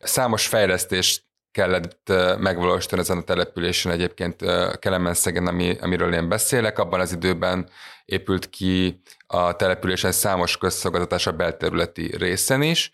Számos 0.00 0.46
fejlesztést 0.46 1.26
kellett 1.52 2.12
megvalósítani 2.38 3.00
ezen 3.00 3.18
a 3.18 3.22
településen 3.22 3.92
egyébként 3.92 4.44
Kelemenszegen, 4.78 5.46
ami, 5.46 5.76
amiről 5.80 6.14
én 6.14 6.28
beszélek. 6.28 6.78
Abban 6.78 7.00
az 7.00 7.12
időben 7.12 7.68
épült 8.04 8.50
ki 8.50 9.02
a 9.26 9.56
településen 9.56 10.12
számos 10.12 10.56
közszolgáltatás 10.56 11.26
a 11.26 11.32
belterületi 11.32 12.16
részen 12.16 12.62
is, 12.62 12.90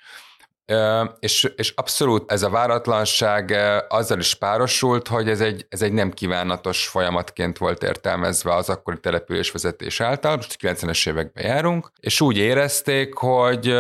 és, 1.19 1.53
és 1.57 1.73
abszolút 1.77 2.33
ez 2.33 2.43
a 2.43 2.51
váratlanság 2.51 3.57
azzal 3.89 4.19
is 4.19 4.35
párosult, 4.35 5.09
hogy 5.09 5.29
ez 5.29 5.41
egy, 5.41 5.67
ez 5.69 5.83
egy 5.83 5.93
nem 5.93 6.11
kívánatos 6.11 6.87
folyamatként 6.87 7.59
volt 7.59 7.83
értelmezve 7.83 8.55
az 8.55 8.69
akkori 8.69 9.01
településvezetés 9.01 10.01
által, 10.01 10.37
most 10.37 10.57
90-es 10.61 11.09
években 11.09 11.47
járunk, 11.47 11.91
és 12.01 12.21
úgy 12.21 12.37
érezték, 12.37 13.15
hogy, 13.15 13.75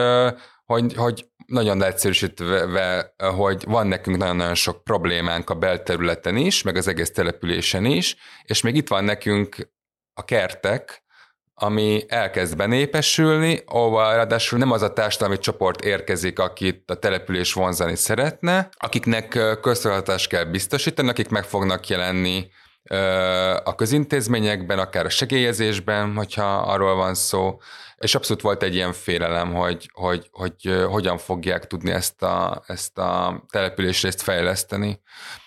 hogy, 0.64 0.94
hogy 0.94 1.26
nagyon 1.46 1.78
leegyszerűsítve, 1.78 3.14
hogy 3.36 3.64
van 3.66 3.86
nekünk 3.86 4.16
nagyon-nagyon 4.16 4.54
sok 4.54 4.84
problémánk 4.84 5.50
a 5.50 5.54
belterületen 5.54 6.36
is, 6.36 6.62
meg 6.62 6.76
az 6.76 6.88
egész 6.88 7.10
településen 7.10 7.84
is, 7.84 8.16
és 8.42 8.60
még 8.60 8.76
itt 8.76 8.88
van 8.88 9.04
nekünk 9.04 9.72
a 10.14 10.24
kertek, 10.24 11.02
ami 11.54 12.04
elkezd 12.08 12.56
benépesülni, 12.56 13.62
ahova 13.66 14.14
ráadásul 14.14 14.58
nem 14.58 14.70
az 14.70 14.82
a 14.82 14.92
társadalmi 14.92 15.38
csoport 15.38 15.80
érkezik, 15.80 16.38
akit 16.38 16.90
a 16.90 16.94
település 16.94 17.52
vonzani 17.52 17.96
szeretne, 17.96 18.68
akiknek 18.72 19.28
közszolgáltatást 19.60 20.28
kell 20.28 20.44
biztosítani, 20.44 21.08
akik 21.08 21.28
meg 21.28 21.44
fognak 21.44 21.88
jelenni 21.88 22.48
a 23.64 23.74
közintézményekben, 23.74 24.78
akár 24.78 25.04
a 25.04 25.08
segélyezésben, 25.08 26.14
hogyha 26.14 26.56
arról 26.56 26.94
van 26.94 27.14
szó, 27.14 27.58
és 27.96 28.14
abszolút 28.14 28.42
volt 28.42 28.62
egy 28.62 28.74
ilyen 28.74 28.92
félelem, 28.92 29.54
hogy, 29.54 29.90
hogy, 29.92 30.28
hogy, 30.32 30.52
hogy 30.62 30.84
hogyan 30.88 31.18
fogják 31.18 31.66
tudni 31.66 31.90
ezt 31.90 32.22
a, 32.22 32.62
ezt 32.66 32.98
a 32.98 33.42
településrészt 33.50 34.22
fejleszteni. 34.22 35.00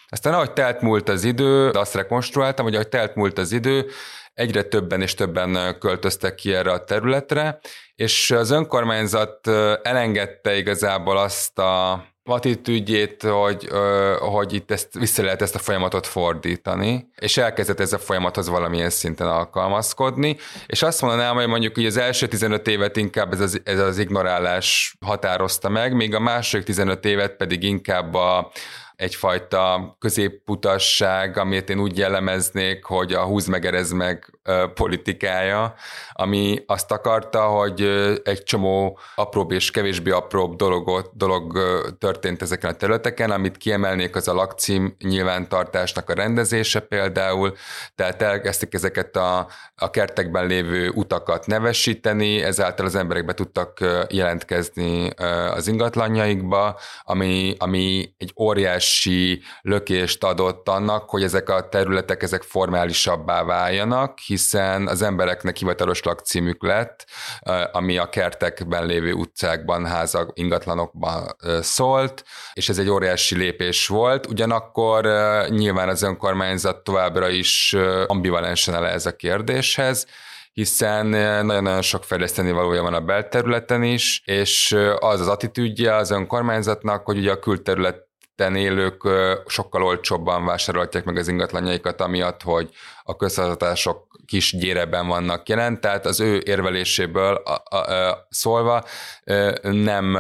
Aztán 0.10 0.34
ahogy 0.34 0.54
telt 0.54 0.82
múlt 0.82 1.10
az 1.10 1.24
idő, 1.24 1.70
azt 1.70 1.96
rekonstruáltam, 1.96 2.66
hogy 2.66 2.74
ahogy 2.74 2.90
telt 2.90 3.16
múlt 3.16 3.38
az 3.38 3.52
idő, 3.52 3.90
egyre 4.34 4.64
többen 4.64 5.02
és 5.02 5.14
többen 5.14 5.80
költöztek 5.80 6.36
ki 6.36 6.54
erre 6.54 6.72
a 6.72 6.84
területre, 6.84 7.60
és 7.96 8.32
az 8.32 8.52
önkormányzat 8.52 9.48
elengedte 9.82 10.58
igazából 10.58 11.18
azt 11.18 11.60
a 11.60 12.04
attitűdjét, 12.30 13.24
hogy, 13.24 13.70
hogy 14.20 14.54
itt 14.54 14.72
ezt, 14.72 14.94
vissza 14.94 15.24
lehet 15.24 15.42
ezt 15.42 15.56
a 15.56 15.60
folyamatot 15.60 16.08
fordítani, 16.08 17.10
és 17.20 17.38
elkezdett 17.38 17.80
ez 17.80 17.94
a 17.94 17.98
folyamathoz 17.98 18.50
valamilyen 18.50 18.90
szinten 18.90 19.28
alkalmazkodni, 19.28 20.38
és 20.68 20.82
azt 20.82 21.02
mondanám, 21.02 21.36
hogy 21.36 21.48
mondjuk 21.48 21.76
hogy 21.76 21.86
az 21.86 21.98
első 21.98 22.28
15 22.28 22.68
évet 22.68 22.98
inkább 22.98 23.34
ez 23.34 23.40
az, 23.40 23.62
ez 23.64 23.80
az 23.80 23.98
ignorálás 23.98 24.98
határozta 25.06 25.70
meg, 25.70 25.94
míg 25.94 26.16
a 26.16 26.20
második 26.20 26.66
15 26.66 27.06
évet 27.06 27.36
pedig 27.36 27.64
inkább 27.64 28.14
a, 28.14 28.52
egyfajta 28.98 29.96
középputasság, 30.00 31.38
amit 31.38 31.70
én 31.70 31.80
úgy 31.80 31.98
jellemeznék, 31.98 32.84
hogy 32.84 33.14
a 33.14 33.24
húz 33.24 33.46
meg, 33.46 33.66
erez 33.66 33.92
meg 33.92 34.37
politikája, 34.74 35.74
ami 36.12 36.64
azt 36.66 36.92
akarta, 36.92 37.42
hogy 37.42 37.82
egy 38.24 38.44
csomó 38.44 39.00
apróbb 39.16 39.52
és 39.52 39.72
kevésbé 39.72 40.12
apróbb 40.12 40.56
dologot, 40.56 41.12
dolog 41.14 41.60
történt 42.00 42.42
ezeken 42.42 42.70
a 42.70 42.74
területeken, 42.74 43.32
amit 43.32 43.58
kiemelnék 43.58 44.16
az 44.16 44.28
a 44.28 44.34
lakcím 44.34 44.96
nyilvántartásnak 45.00 46.10
a 46.10 46.14
rendezése 46.14 46.80
például, 46.80 47.54
tehát 47.96 48.22
elkezdték 48.22 48.74
ezeket 48.74 49.16
a, 49.16 49.48
a 49.76 49.90
kertekben 49.90 50.48
lévő 50.48 50.90
utakat 50.90 51.46
nevesíteni, 51.46 52.42
ezáltal 52.42 52.86
az 52.86 52.96
emberek 52.96 53.26
be 53.26 53.34
tudtak 53.34 53.80
jelentkezni 54.10 55.10
az 55.52 55.68
ingatlanjaikba, 55.68 56.80
ami, 57.04 57.56
ami 57.58 58.14
egy 58.18 58.34
óriás 58.40 58.66
óriási 58.68 59.42
lökést 59.62 60.24
adott 60.24 60.70
annak, 60.70 61.10
hogy 61.10 61.24
ezek 61.24 61.50
a 61.50 61.70
területek 61.70 62.24
ezek 62.24 62.42
formálisabbá 62.42 63.44
váljanak, 63.44 64.20
hiszen 64.38 64.88
az 64.88 65.02
embereknek 65.02 65.58
hivatalos 65.58 66.04
lakcímük 66.04 66.64
lett, 66.64 67.06
ami 67.72 67.98
a 67.98 68.10
kertekben 68.10 68.86
lévő 68.86 69.14
utcákban, 69.14 69.86
házak, 69.86 70.32
ingatlanokban 70.34 71.36
szólt, 71.62 72.24
és 72.54 72.70
ez 72.70 72.78
egy 72.78 72.90
óriási 72.90 73.36
lépés 73.36 73.88
volt. 73.88 74.28
Ugyanakkor 74.28 75.08
nyilván 75.50 75.90
az 75.90 76.02
önkormányzat 76.02 76.84
továbbra 76.84 77.30
is 77.30 77.76
ambivalensen 78.08 78.76
ele 78.76 78.88
ez 78.88 79.06
a 79.06 79.16
kérdéshez, 79.16 80.06
hiszen 80.54 81.06
nagyon-nagyon 81.06 81.82
sok 81.82 82.04
fejleszteni 82.04 82.52
valója 82.52 82.82
van 82.82 82.94
a 82.94 83.02
belterületen 83.02 83.84
is, 83.84 84.22
és 84.26 84.78
az 85.00 85.20
az 85.20 85.28
attitűdje 85.28 85.96
az 85.96 86.12
önkormányzatnak, 86.12 87.06
hogy 87.06 87.18
ugye 87.18 87.32
a 87.32 87.40
külterület 87.40 88.06
élők 88.56 89.02
sokkal 89.48 89.84
olcsóbban 89.84 90.46
vásárolják 90.46 91.06
meg 91.06 91.18
az 91.18 91.28
ingatlanjaikat, 91.28 92.02
amiatt, 92.02 92.42
hogy 92.42 92.70
a 93.04 93.16
közszolgáltatások 93.16 94.07
kis 94.28 94.58
gyéreben 94.58 95.08
vannak 95.08 95.50
jelen, 95.50 95.82
tehát 95.82 96.06
az 96.06 96.20
ő 96.20 96.42
érveléséből 96.46 97.36
a, 97.36 97.76
a, 97.76 97.92
a, 97.94 98.28
szólva 98.30 98.84
nem, 99.62 100.12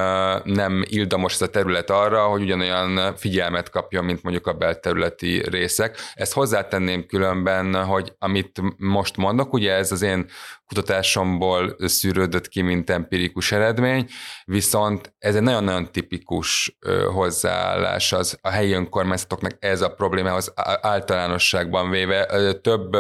nem 0.44 0.84
ildamos 0.88 1.34
ez 1.34 1.42
a 1.42 1.50
terület 1.50 1.90
arra, 1.90 2.26
hogy 2.26 2.42
ugyanolyan 2.42 3.16
figyelmet 3.16 3.70
kapjon, 3.70 4.06
mint 4.06 4.24
mondjuk 4.24 4.48
a 4.48 4.54
belterületi 4.54 5.50
részek. 5.50 5.98
Ezt 6.14 6.34
hozzátenném 6.34 7.06
különben, 7.06 7.84
hogy 7.84 8.14
amit 8.20 8.62
most 8.78 9.18
mondok, 9.18 9.54
ugye 9.54 9.74
ez 9.74 9.92
az 9.92 10.02
én 10.02 10.30
kutatásomból 10.66 11.76
szűrődött 11.80 12.48
ki, 12.48 12.62
mint 12.62 12.90
empirikus 12.90 13.52
eredmény, 13.52 14.08
viszont 14.46 15.14
ez 15.20 15.36
egy 15.36 15.42
nagyon-nagyon 15.42 15.92
tipikus 15.92 16.78
hozzáállás 17.14 18.14
az 18.14 18.38
a 18.42 18.50
helyi 18.50 18.72
önkormányzatoknak 18.72 19.52
ez 19.60 19.82
a 19.82 19.94
problémához 19.94 20.54
általánosságban 20.82 21.90
véve. 21.90 22.54
Több 22.54 22.98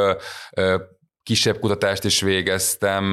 kisebb 1.27 1.59
kutatást 1.59 2.03
is 2.03 2.21
végeztem, 2.21 3.03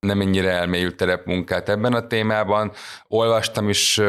nem 0.00 0.20
ennyire 0.20 0.50
elmélyült 0.50 0.96
terepmunkát 0.96 1.68
ebben 1.68 1.92
a 1.92 2.06
témában. 2.06 2.72
Olvastam 3.08 3.68
is 3.68 4.00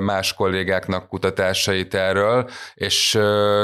más 0.00 0.34
kollégáknak 0.34 1.08
kutatásait 1.08 1.94
erről, 1.94 2.50
és 2.74 3.12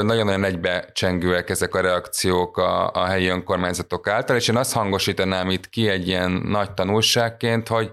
nagyon-nagyon 0.01 0.43
egybecsengőek 0.43 1.49
ezek 1.49 1.75
a 1.75 1.81
reakciók 1.81 2.57
a, 2.57 2.91
a 2.91 3.05
helyi 3.05 3.27
önkormányzatok 3.27 4.07
által, 4.07 4.35
és 4.35 4.47
én 4.47 4.57
azt 4.57 4.73
hangosítanám 4.73 5.49
itt 5.49 5.69
ki 5.69 5.89
egy 5.89 6.07
ilyen 6.07 6.31
nagy 6.31 6.71
tanulságként, 6.71 7.67
hogy 7.67 7.91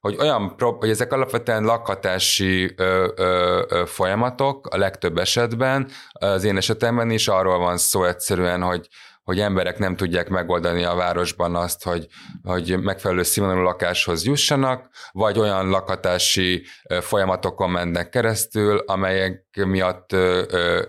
hogy 0.00 0.16
olyan, 0.20 0.54
hogy 0.58 0.90
ezek 0.90 1.12
alapvetően 1.12 1.64
lakhatási 1.64 2.72
ö, 2.76 3.08
ö, 3.16 3.62
ö, 3.68 3.82
folyamatok 3.86 4.66
a 4.66 4.76
legtöbb 4.76 5.18
esetben, 5.18 5.88
az 6.12 6.44
én 6.44 6.56
esetemben 6.56 7.10
is 7.10 7.28
arról 7.28 7.58
van 7.58 7.76
szó 7.76 8.04
egyszerűen, 8.04 8.62
hogy 8.62 8.88
hogy 9.24 9.40
emberek 9.40 9.78
nem 9.78 9.96
tudják 9.96 10.28
megoldani 10.28 10.84
a 10.84 10.94
városban 10.94 11.54
azt, 11.54 11.84
hogy, 11.84 12.06
hogy 12.42 12.78
megfelelő 12.82 13.22
színvonalú 13.22 13.62
lakáshoz 13.62 14.24
jussanak, 14.24 14.88
vagy 15.12 15.38
olyan 15.38 15.68
lakhatási 15.68 16.64
folyamatokon 17.00 17.70
mennek 17.70 18.08
keresztül, 18.08 18.78
amelyek 18.78 19.43
miatt 19.54 20.16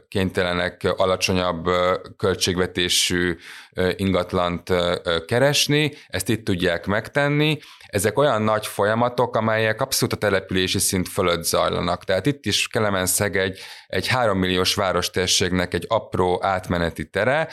kénytelenek 0.07 0.93
alacsonyabb 0.95 1.69
költségvetésű 2.17 3.37
ingatlant 3.95 4.73
keresni, 5.25 5.91
ezt 6.07 6.29
itt 6.29 6.45
tudják 6.45 6.85
megtenni, 6.85 7.57
ezek 7.87 8.17
olyan 8.17 8.41
nagy 8.41 8.67
folyamatok, 8.67 9.35
amelyek 9.35 9.81
abszolút 9.81 10.13
a 10.13 10.17
települési 10.17 10.79
szint 10.79 11.09
fölött 11.09 11.43
zajlanak. 11.43 12.03
Tehát 12.03 12.25
itt 12.25 12.45
is 12.45 12.67
Kelemenszeg 12.67 13.37
egy, 13.37 13.59
egy 13.87 14.07
három 14.07 14.37
milliós 14.37 14.73
várostérségnek 14.73 15.73
egy 15.73 15.85
apró 15.87 16.39
átmeneti 16.43 17.09
tere, 17.09 17.47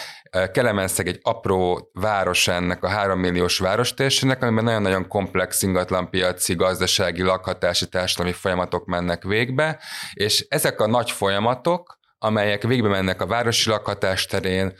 Kelemenszeg 0.52 1.06
egy 1.06 1.18
apró 1.22 1.90
város 1.92 2.48
ennek 2.48 2.84
a 2.84 2.88
három 2.88 3.18
milliós 3.18 3.58
várostérségnek, 3.58 4.42
amiben 4.42 4.64
nagyon-nagyon 4.64 5.08
komplex 5.08 5.62
ingatlanpiaci, 5.62 6.54
gazdasági, 6.54 7.22
lakhatási, 7.22 7.88
társadalmi 7.88 8.32
folyamatok 8.32 8.86
mennek 8.86 9.22
végbe, 9.22 9.78
és 10.12 10.46
ezek 10.48 10.80
a 10.80 10.86
nagy 10.86 11.01
folyamatok, 11.10 11.98
amelyek 12.18 12.62
végbe 12.62 12.88
mennek 12.88 13.20
a 13.20 13.26
városi 13.26 13.70
lakhatás 13.70 14.26
terén, 14.26 14.72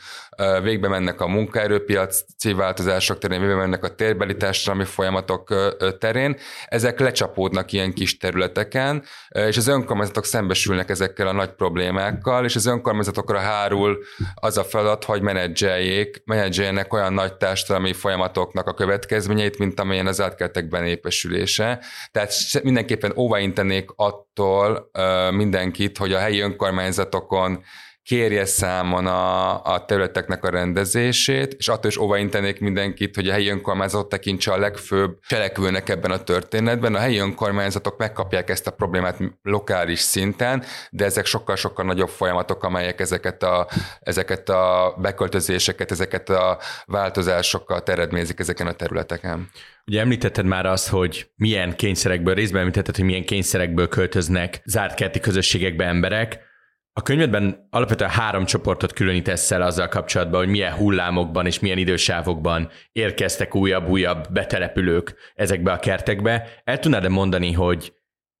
végbe 0.63 0.87
mennek 0.87 1.21
a 1.21 1.27
munkaerőpiaci 1.27 2.53
változások 2.55 3.17
terén, 3.17 3.39
végbe 3.39 3.55
mennek 3.55 3.83
a 3.83 3.95
térbeli 3.95 4.37
társadalmi 4.37 4.85
folyamatok 4.85 5.53
terén, 5.99 6.37
ezek 6.65 6.99
lecsapódnak 6.99 7.71
ilyen 7.71 7.93
kis 7.93 8.17
területeken, 8.17 9.03
és 9.29 9.57
az 9.57 9.67
önkormányzatok 9.67 10.25
szembesülnek 10.25 10.89
ezekkel 10.89 11.27
a 11.27 11.31
nagy 11.31 11.51
problémákkal, 11.51 12.45
és 12.45 12.55
az 12.55 12.65
önkormányzatokra 12.65 13.39
hárul 13.39 13.97
az 14.33 14.57
a 14.57 14.63
feladat, 14.63 15.03
hogy 15.03 15.21
menedzseljék, 15.21 16.21
menedzseljenek 16.25 16.93
olyan 16.93 17.13
nagy 17.13 17.33
társadalmi 17.33 17.93
folyamatoknak 17.93 18.67
a 18.67 18.73
következményeit, 18.73 19.57
mint 19.57 19.79
amilyen 19.79 20.07
az 20.07 20.21
átkeltekben 20.21 20.85
épesülése. 20.85 21.79
Tehát 22.11 22.33
mindenképpen 22.63 23.13
óvaintenék 23.15 23.89
attól 23.95 24.91
mindenkit, 25.31 25.97
hogy 25.97 26.13
a 26.13 26.19
helyi 26.19 26.39
önkormányzatokon 26.39 27.63
kérje 28.03 28.45
számon 28.45 29.07
a, 29.07 29.63
a 29.63 29.85
területeknek 29.85 30.43
a 30.43 30.49
rendezését, 30.49 31.53
és 31.53 31.67
attól 31.67 31.89
is 31.89 31.97
óvaintenék 31.97 32.59
mindenkit, 32.59 33.15
hogy 33.15 33.27
a 33.27 33.31
helyi 33.31 33.49
önkormányzat 33.49 34.09
tekintse 34.09 34.51
a 34.51 34.57
legfőbb 34.57 35.19
cselekvőnek 35.27 35.89
ebben 35.89 36.11
a 36.11 36.23
történetben. 36.23 36.95
A 36.95 36.99
helyi 36.99 37.17
önkormányzatok 37.17 37.97
megkapják 37.97 38.49
ezt 38.49 38.67
a 38.67 38.71
problémát 38.71 39.17
lokális 39.41 39.99
szinten, 39.99 40.63
de 40.89 41.05
ezek 41.05 41.25
sokkal-sokkal 41.25 41.85
nagyobb 41.85 42.09
folyamatok, 42.09 42.63
amelyek 42.63 42.99
ezeket 42.99 43.43
a, 43.43 43.67
ezeket 43.99 44.49
a 44.49 44.95
beköltözéseket, 45.01 45.91
ezeket 45.91 46.29
a 46.29 46.57
változásokat 46.85 47.89
eredményezik 47.89 48.39
ezeken 48.39 48.67
a 48.67 48.73
területeken. 48.73 49.49
Ugye 49.85 49.99
említetted 49.99 50.45
már 50.45 50.65
azt, 50.65 50.87
hogy 50.87 51.31
milyen 51.35 51.75
kényszerekből, 51.75 52.33
részben 52.33 52.61
említetted, 52.61 52.95
hogy 52.95 53.05
milyen 53.05 53.25
kényszerekből 53.25 53.87
költöznek 53.87 54.61
zárt 54.65 54.95
kerti 54.95 55.19
közösségekbe 55.19 55.85
emberek. 55.85 56.51
A 56.95 57.01
könyvedben 57.01 57.67
alapvetően 57.69 58.09
három 58.09 58.45
csoportot 58.45 58.93
különítesz 58.93 59.51
el 59.51 59.61
azzal 59.61 59.87
kapcsolatban, 59.87 60.39
hogy 60.39 60.49
milyen 60.49 60.73
hullámokban 60.73 61.45
és 61.45 61.59
milyen 61.59 61.77
idősávokban 61.77 62.69
érkeztek 62.91 63.55
újabb-újabb 63.55 64.31
betelepülők 64.31 65.15
ezekbe 65.35 65.71
a 65.71 65.79
kertekbe. 65.79 66.61
El 66.63 66.79
tudnád-e 66.79 67.09
mondani, 67.09 67.51
hogy 67.51 67.93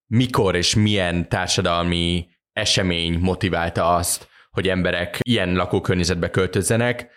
mikor 0.07 0.55
és 0.55 0.75
milyen 0.75 1.29
társadalmi 1.29 2.27
esemény 2.51 3.19
motiválta 3.19 3.95
azt, 3.95 4.27
hogy 4.51 4.67
emberek 4.67 5.17
ilyen 5.21 5.53
lakókörnyezetbe 5.53 6.29
költözzenek, 6.29 7.09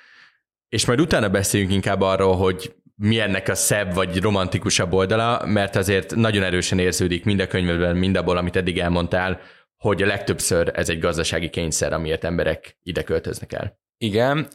és 0.68 0.87
majd 0.87 1.01
utána 1.01 1.29
beszéljünk 1.29 1.72
inkább 1.72 2.01
arról, 2.01 2.37
hogy 2.37 2.75
mi 2.94 3.20
ennek 3.20 3.49
a 3.49 3.55
szebb 3.55 3.94
vagy 3.94 4.20
romantikusabb 4.20 4.92
oldala, 4.92 5.46
mert 5.46 5.77
azért 5.77 6.14
nagyon 6.14 6.42
erősen 6.42 6.79
érződik 6.79 7.25
mind 7.25 7.40
a 7.40 7.46
könyvben, 7.46 7.96
mind 7.96 8.16
abból, 8.16 8.37
amit 8.37 8.57
eddig 8.57 8.79
elmondtál, 8.79 9.40
hogy 9.76 10.02
a 10.02 10.06
legtöbbször 10.06 10.70
ez 10.74 10.88
egy 10.88 10.98
gazdasági 10.98 11.50
kényszer, 11.50 11.92
amiért 11.92 12.24
emberek 12.24 12.78
ide 12.82 13.02
költöznek 13.02 13.52
el. 13.52 13.78
Igen, 13.98 14.48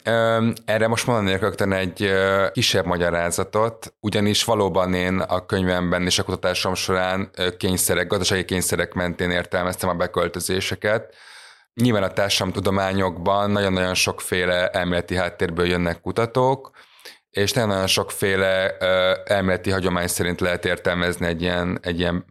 erre 0.64 0.88
most 0.88 1.06
mondanék 1.06 1.40
rögtön 1.40 1.72
egy 1.72 2.12
kisebb 2.52 2.84
magyarázatot, 2.84 3.94
ugyanis 4.00 4.44
valóban 4.44 4.94
én 4.94 5.18
a 5.18 5.46
könyvemben 5.46 6.02
és 6.02 6.18
a 6.18 6.22
kutatásom 6.22 6.74
során 6.74 7.30
kényszerek, 7.56 8.06
gazdasági 8.06 8.44
kényszerek 8.44 8.92
mentén 8.92 9.30
értelmeztem 9.30 9.88
a 9.88 9.94
beköltözéseket. 9.94 11.14
Nyilván 11.74 12.02
a 12.02 12.12
társadalomtudományokban 12.12 13.50
nagyon-nagyon 13.50 13.94
sokféle 13.94 14.68
elméleti 14.68 15.14
háttérből 15.14 15.66
jönnek 15.66 16.00
kutatók, 16.00 16.70
és 17.32 17.52
nagyon 17.52 17.86
sokféle 17.86 18.76
elméleti 19.24 19.70
hagyomány 19.70 20.06
szerint 20.06 20.40
lehet 20.40 20.64
értelmezni 20.64 21.26
egy 21.26 21.42
ilyen, 21.42 21.78
egy 21.82 21.98
ilyen 21.98 22.24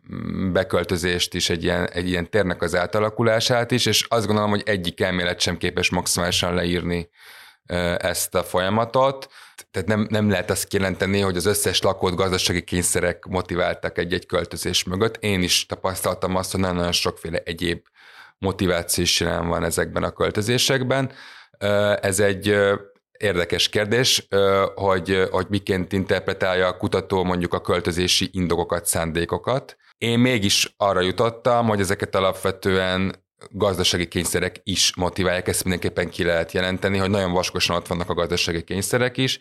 beköltözést 0.51 1.33
is, 1.33 1.49
egy 1.49 1.63
ilyen, 1.63 1.89
egy 1.89 2.09
ilyen 2.09 2.29
térnek 2.29 2.61
az 2.61 2.75
átalakulását 2.75 3.71
is, 3.71 3.85
és 3.85 4.05
azt 4.09 4.25
gondolom, 4.25 4.49
hogy 4.49 4.63
egyik 4.65 5.01
elmélet 5.01 5.39
sem 5.39 5.57
képes 5.57 5.89
maximálisan 5.89 6.53
leírni 6.53 7.09
ezt 7.97 8.35
a 8.35 8.43
folyamatot. 8.43 9.27
Tehát 9.71 9.87
nem, 9.87 10.07
nem 10.09 10.29
lehet 10.29 10.49
azt 10.49 10.67
kijelenteni, 10.67 11.19
hogy 11.19 11.35
az 11.35 11.45
összes 11.45 11.81
lakót 11.81 12.15
gazdasági 12.15 12.63
kényszerek 12.63 13.25
motiváltak 13.25 13.97
egy-egy 13.97 14.25
költözés 14.25 14.83
mögött. 14.83 15.17
Én 15.23 15.41
is 15.41 15.65
tapasztaltam 15.65 16.35
azt, 16.35 16.51
hogy 16.51 16.59
nagyon-nagyon 16.59 16.91
sokféle 16.91 17.41
egyéb 17.45 17.85
motiváció 18.37 19.03
is 19.03 19.19
jelen 19.19 19.47
van 19.47 19.63
ezekben 19.63 20.03
a 20.03 20.11
költözésekben. 20.11 21.11
Ez 22.01 22.19
egy 22.19 22.57
érdekes 23.21 23.69
kérdés, 23.69 24.27
hogy, 24.75 25.27
hogy 25.31 25.45
miként 25.49 25.93
interpretálja 25.93 26.67
a 26.67 26.77
kutató 26.77 27.23
mondjuk 27.23 27.53
a 27.53 27.61
költözési 27.61 28.29
indokokat, 28.31 28.85
szándékokat. 28.85 29.77
Én 29.97 30.19
mégis 30.19 30.73
arra 30.77 31.01
jutottam, 31.01 31.67
hogy 31.67 31.79
ezeket 31.79 32.15
alapvetően 32.15 33.15
gazdasági 33.49 34.07
kényszerek 34.07 34.55
is 34.63 34.95
motiválják, 34.95 35.47
ezt 35.47 35.63
mindenképpen 35.63 36.09
ki 36.09 36.23
lehet 36.23 36.51
jelenteni, 36.51 36.97
hogy 36.97 37.09
nagyon 37.09 37.31
vaskosan 37.31 37.75
ott 37.75 37.87
vannak 37.87 38.09
a 38.09 38.13
gazdasági 38.13 38.63
kényszerek 38.63 39.17
is, 39.17 39.39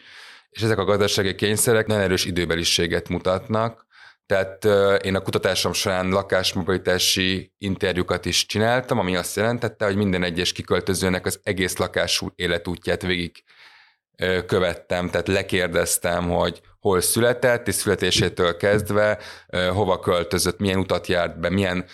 és 0.51 0.63
ezek 0.63 0.79
a 0.79 0.85
gazdasági 0.85 1.35
kényszerek 1.35 1.87
nagyon 1.87 2.03
erős 2.03 2.25
időbeliséget 2.25 3.09
mutatnak, 3.09 3.89
Tehát 4.31 4.65
én 5.05 5.15
a 5.15 5.21
kutatásom 5.21 5.73
során 5.73 6.09
lakásmobilitási 6.09 7.53
interjúkat 7.59 8.25
is 8.25 8.47
csináltam, 8.47 8.99
ami 8.99 9.17
azt 9.17 9.37
jelentette, 9.37 9.85
hogy 9.85 9.97
minden 9.97 10.23
egyes 10.23 10.53
kiköltözőnek 10.53 11.27
az 11.27 11.41
egész 11.43 11.77
lakású 11.77 12.33
életútját 12.37 13.03
végig 13.03 13.43
követtem, 14.47 15.09
tehát 15.11 15.29
lekérdeztem, 15.29 16.29
hogy 16.29 16.61
hol 16.81 17.01
született, 17.01 17.69
és 17.69 17.75
születésétől 17.75 18.57
kezdve 18.57 19.19
hova 19.73 19.99
költözött, 19.99 20.59
milyen 20.59 20.79
utat 20.79 21.07
járt 21.07 21.41
be, 21.41 21.51
milyen, 21.51 21.85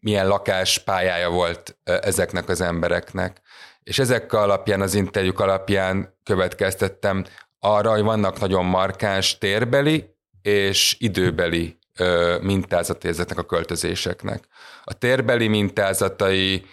milyen 0.00 0.28
lakáspályája 0.28 1.30
volt 1.30 1.76
ezeknek 1.84 2.48
az 2.48 2.60
embereknek. 2.60 3.40
És 3.82 3.98
ezek 3.98 4.32
alapján, 4.32 4.80
az 4.80 4.94
interjúk 4.94 5.40
alapján 5.40 6.18
következtettem 6.22 7.24
arra, 7.58 7.90
hogy 7.90 8.02
vannak 8.02 8.40
nagyon 8.40 8.64
markáns 8.64 9.38
térbeli 9.38 10.14
és 10.42 10.96
időbeli 10.98 11.78
mintázatai 12.40 13.10
ezeknek 13.10 13.38
a 13.38 13.44
költözéseknek. 13.44 14.44
A 14.84 14.92
térbeli 14.92 15.48
mintázatai 15.48 16.66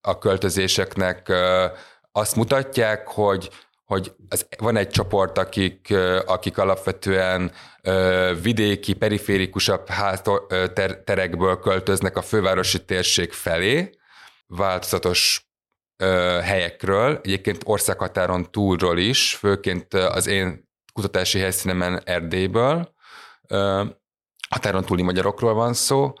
a 0.00 0.18
költözéseknek 0.18 1.32
azt 2.16 2.36
mutatják, 2.36 3.08
hogy 3.08 3.50
hogy 3.84 4.14
az, 4.28 4.46
van 4.58 4.76
egy 4.76 4.88
csoport, 4.88 5.38
akik, 5.38 5.94
akik 6.26 6.58
alapvetően 6.58 7.52
ö, 7.82 8.32
vidéki, 8.42 8.92
periférikusabb 8.92 9.88
ház, 9.88 10.22
ter, 10.72 11.02
terekből 11.04 11.58
költöznek 11.58 12.16
a 12.16 12.22
fővárosi 12.22 12.84
térség 12.84 13.32
felé, 13.32 13.90
változatos 14.46 15.48
ö, 15.96 16.38
helyekről, 16.42 17.20
egyébként 17.22 17.62
országhatáron 17.64 18.50
túlról 18.50 18.98
is, 18.98 19.34
főként 19.34 19.94
az 19.94 20.26
én 20.26 20.68
kutatási 20.92 21.38
helyszínemen 21.38 22.02
Erdélyből, 22.04 22.94
határon 24.48 24.84
túli 24.84 25.02
magyarokról 25.02 25.54
van 25.54 25.72
szó, 25.72 26.12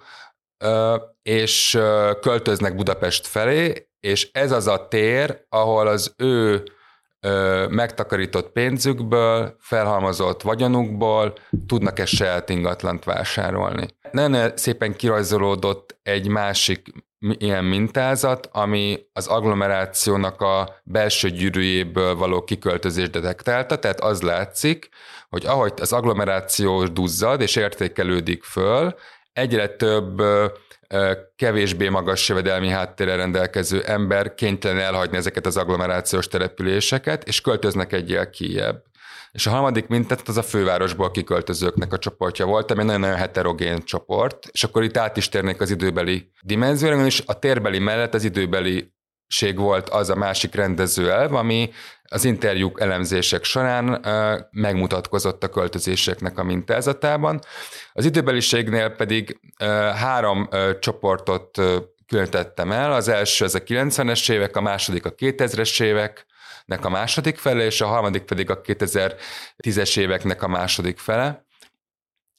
és 1.22 1.78
költöznek 2.20 2.74
Budapest 2.74 3.26
felé, 3.26 3.88
és 4.06 4.28
ez 4.32 4.52
az 4.52 4.66
a 4.66 4.88
tér, 4.88 5.44
ahol 5.48 5.86
az 5.86 6.14
ő 6.16 6.62
megtakarított 7.68 8.52
pénzükből, 8.52 9.56
felhalmozott 9.60 10.42
vagyonukból 10.42 11.32
tudnak-e 11.66 12.04
saját 12.04 12.48
ingatlant 12.48 13.04
vásárolni. 13.04 13.86
Nagyon 14.10 14.56
szépen 14.56 14.96
kirajzolódott 14.96 15.98
egy 16.02 16.28
másik 16.28 16.88
ilyen 17.18 17.64
mintázat, 17.64 18.48
ami 18.52 18.98
az 19.12 19.26
agglomerációnak 19.26 20.40
a 20.40 20.80
belső 20.84 21.30
gyűrűjéből 21.30 22.14
való 22.14 22.44
kiköltözést 22.44 23.10
detektálta, 23.10 23.78
tehát 23.78 24.00
az 24.00 24.22
látszik, 24.22 24.88
hogy 25.28 25.46
ahogy 25.46 25.72
az 25.80 25.92
agglomeráció 25.92 26.84
duzzad 26.84 27.40
és 27.40 27.56
értékelődik 27.56 28.44
föl, 28.44 28.94
egyre 29.32 29.68
több 29.68 30.22
kevésbé 31.36 31.88
magas 31.88 32.28
jövedelmi 32.28 32.68
háttérrel 32.68 33.16
rendelkező 33.16 33.82
ember 33.82 34.34
kénytelen 34.34 34.78
elhagyni 34.78 35.16
ezeket 35.16 35.46
az 35.46 35.56
agglomerációs 35.56 36.28
településeket, 36.28 37.24
és 37.24 37.40
költöznek 37.40 37.92
egyel 37.92 38.30
kijebb. 38.30 38.84
És 39.32 39.46
a 39.46 39.50
harmadik 39.50 39.86
mintát 39.86 40.28
az 40.28 40.36
a 40.36 40.42
fővárosból 40.42 41.10
kiköltözőknek 41.10 41.92
a 41.92 41.98
csoportja 41.98 42.46
volt, 42.46 42.70
ami 42.70 42.84
nagyon-nagyon 42.84 43.16
heterogén 43.16 43.82
csoport, 43.84 44.48
és 44.52 44.64
akkor 44.64 44.82
itt 44.82 44.96
át 44.96 45.16
is 45.16 45.28
térnék 45.28 45.60
az 45.60 45.70
időbeli 45.70 46.30
dimenzióra, 46.42 47.04
és 47.04 47.22
a 47.26 47.38
térbeli 47.38 47.78
mellett 47.78 48.14
az 48.14 48.24
időbeli 48.24 48.94
volt 49.56 49.88
az 49.88 50.10
a 50.10 50.16
másik 50.16 50.54
rendező 50.54 51.10
elv, 51.10 51.34
ami 51.34 51.70
az 52.08 52.24
interjúk 52.24 52.80
elemzések 52.80 53.44
során 53.44 54.04
megmutatkozott 54.50 55.44
a 55.44 55.48
költözéseknek 55.48 56.38
a 56.38 56.44
mintázatában. 56.44 57.40
Az 57.92 58.04
időbeliségnél 58.04 58.90
pedig 58.90 59.40
három 59.94 60.48
csoportot 60.80 61.60
különítettem 62.06 62.72
el. 62.72 62.92
Az 62.92 63.08
első 63.08 63.44
az 63.44 63.54
a 63.54 63.62
90-es 63.62 64.30
évek, 64.32 64.56
a 64.56 64.60
második 64.60 65.06
a 65.06 65.14
2000-es 65.14 65.82
éveknek 65.82 66.84
a 66.84 66.88
második 66.88 67.38
fele, 67.38 67.64
és 67.64 67.80
a 67.80 67.86
harmadik 67.86 68.22
pedig 68.22 68.50
a 68.50 68.60
2010-es 68.60 69.98
éveknek 69.98 70.42
a 70.42 70.48
második 70.48 70.98
fele. 70.98 71.45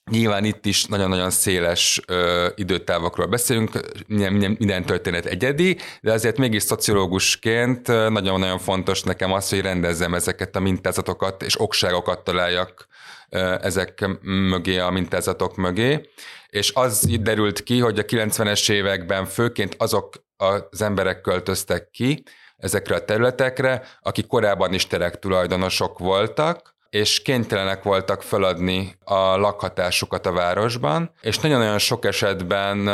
Nyilván 0.10 0.44
itt 0.44 0.66
is 0.66 0.86
nagyon-nagyon 0.86 1.30
széles 1.30 2.02
ö, 2.08 2.48
időtávokról 2.56 3.28
beszélünk, 3.28 3.80
minden, 4.08 4.56
minden 4.60 4.86
történet 4.86 5.26
egyedi, 5.26 5.78
de 6.02 6.12
azért 6.12 6.38
mégis 6.38 6.64
szociológusként 6.64 7.88
nagyon-nagyon 7.88 8.60
fontos 8.60 9.04
nekem 9.04 9.32
az, 9.32 9.50
hogy 9.50 9.62
rendezzem 9.62 10.14
ezeket 10.14 10.56
a 10.56 10.60
mintázatokat, 10.60 11.44
és 11.44 11.60
okságokat 11.62 12.24
találjak 12.24 12.88
ö, 13.30 13.56
ezek 13.62 14.06
mögé, 14.22 14.78
a 14.78 14.90
mintázatok 14.90 15.56
mögé. 15.56 16.10
És 16.48 16.72
az 16.74 17.08
derült 17.20 17.64
ki, 17.64 17.80
hogy 17.80 18.00
a 18.00 18.04
90-es 18.04 18.72
években 18.72 19.26
főként 19.26 19.76
azok 19.78 20.14
az 20.38 20.82
emberek 20.82 21.22
költöztek 21.22 21.90
ki 21.90 22.24
ezekre 22.58 22.96
a 22.96 23.06
területekre, 23.06 23.82
akik 24.02 24.28
korábban 24.28 24.74
is 24.74 24.88
terek 24.88 25.20
tulajdonosok 25.20 26.00
voltak, 26.00 26.77
és 26.90 27.22
kénytelenek 27.22 27.84
voltak 27.84 28.22
feladni 28.22 28.96
a 29.04 29.38
lakhatásukat 29.38 30.26
a 30.26 30.32
városban, 30.32 31.12
és 31.22 31.40
nagyon-nagyon 31.40 31.80
sok 31.80 32.06
esetben 32.06 32.88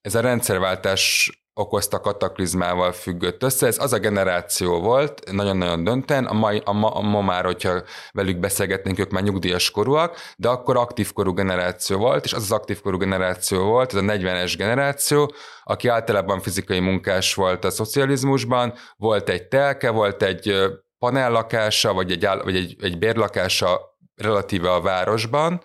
ez 0.00 0.14
a 0.14 0.20
rendszerváltás 0.20 1.30
okozta 1.54 2.00
kataklizmával 2.00 2.92
függött 2.92 3.42
össze. 3.42 3.66
Ez 3.66 3.78
az 3.78 3.92
a 3.92 3.98
generáció 3.98 4.80
volt, 4.80 5.32
nagyon-nagyon 5.32 5.84
dönten, 5.84 6.24
a, 6.24 6.32
mai, 6.32 6.62
a, 6.64 6.72
ma, 6.72 6.88
a 6.88 7.00
ma 7.00 7.20
már, 7.20 7.44
hogyha 7.44 7.82
velük 8.12 8.38
beszélgetnénk, 8.38 8.98
ők 8.98 9.10
már 9.10 9.22
nyugdíjas 9.22 9.70
korúak, 9.70 10.16
de 10.36 10.48
akkor 10.48 10.76
aktív 10.76 11.12
korú 11.12 11.32
generáció 11.32 11.98
volt, 11.98 12.24
és 12.24 12.32
az 12.32 12.42
az 12.42 12.52
aktív 12.52 12.80
korú 12.80 12.96
generáció 12.96 13.64
volt, 13.64 13.94
ez 13.94 13.98
a 13.98 14.04
40-es 14.04 14.54
generáció, 14.56 15.32
aki 15.62 15.88
általában 15.88 16.40
fizikai 16.40 16.80
munkás 16.80 17.34
volt 17.34 17.64
a 17.64 17.70
szocializmusban, 17.70 18.74
volt 18.96 19.28
egy 19.28 19.48
telke, 19.48 19.90
volt 19.90 20.22
egy 20.22 20.54
panellakása, 21.00 21.92
vagy 21.92 22.10
egy, 22.10 22.28
vagy 22.42 22.56
egy, 22.56 22.76
egy 22.80 22.98
bérlakása 22.98 23.98
relatíve 24.16 24.72
a 24.72 24.80
városban, 24.80 25.60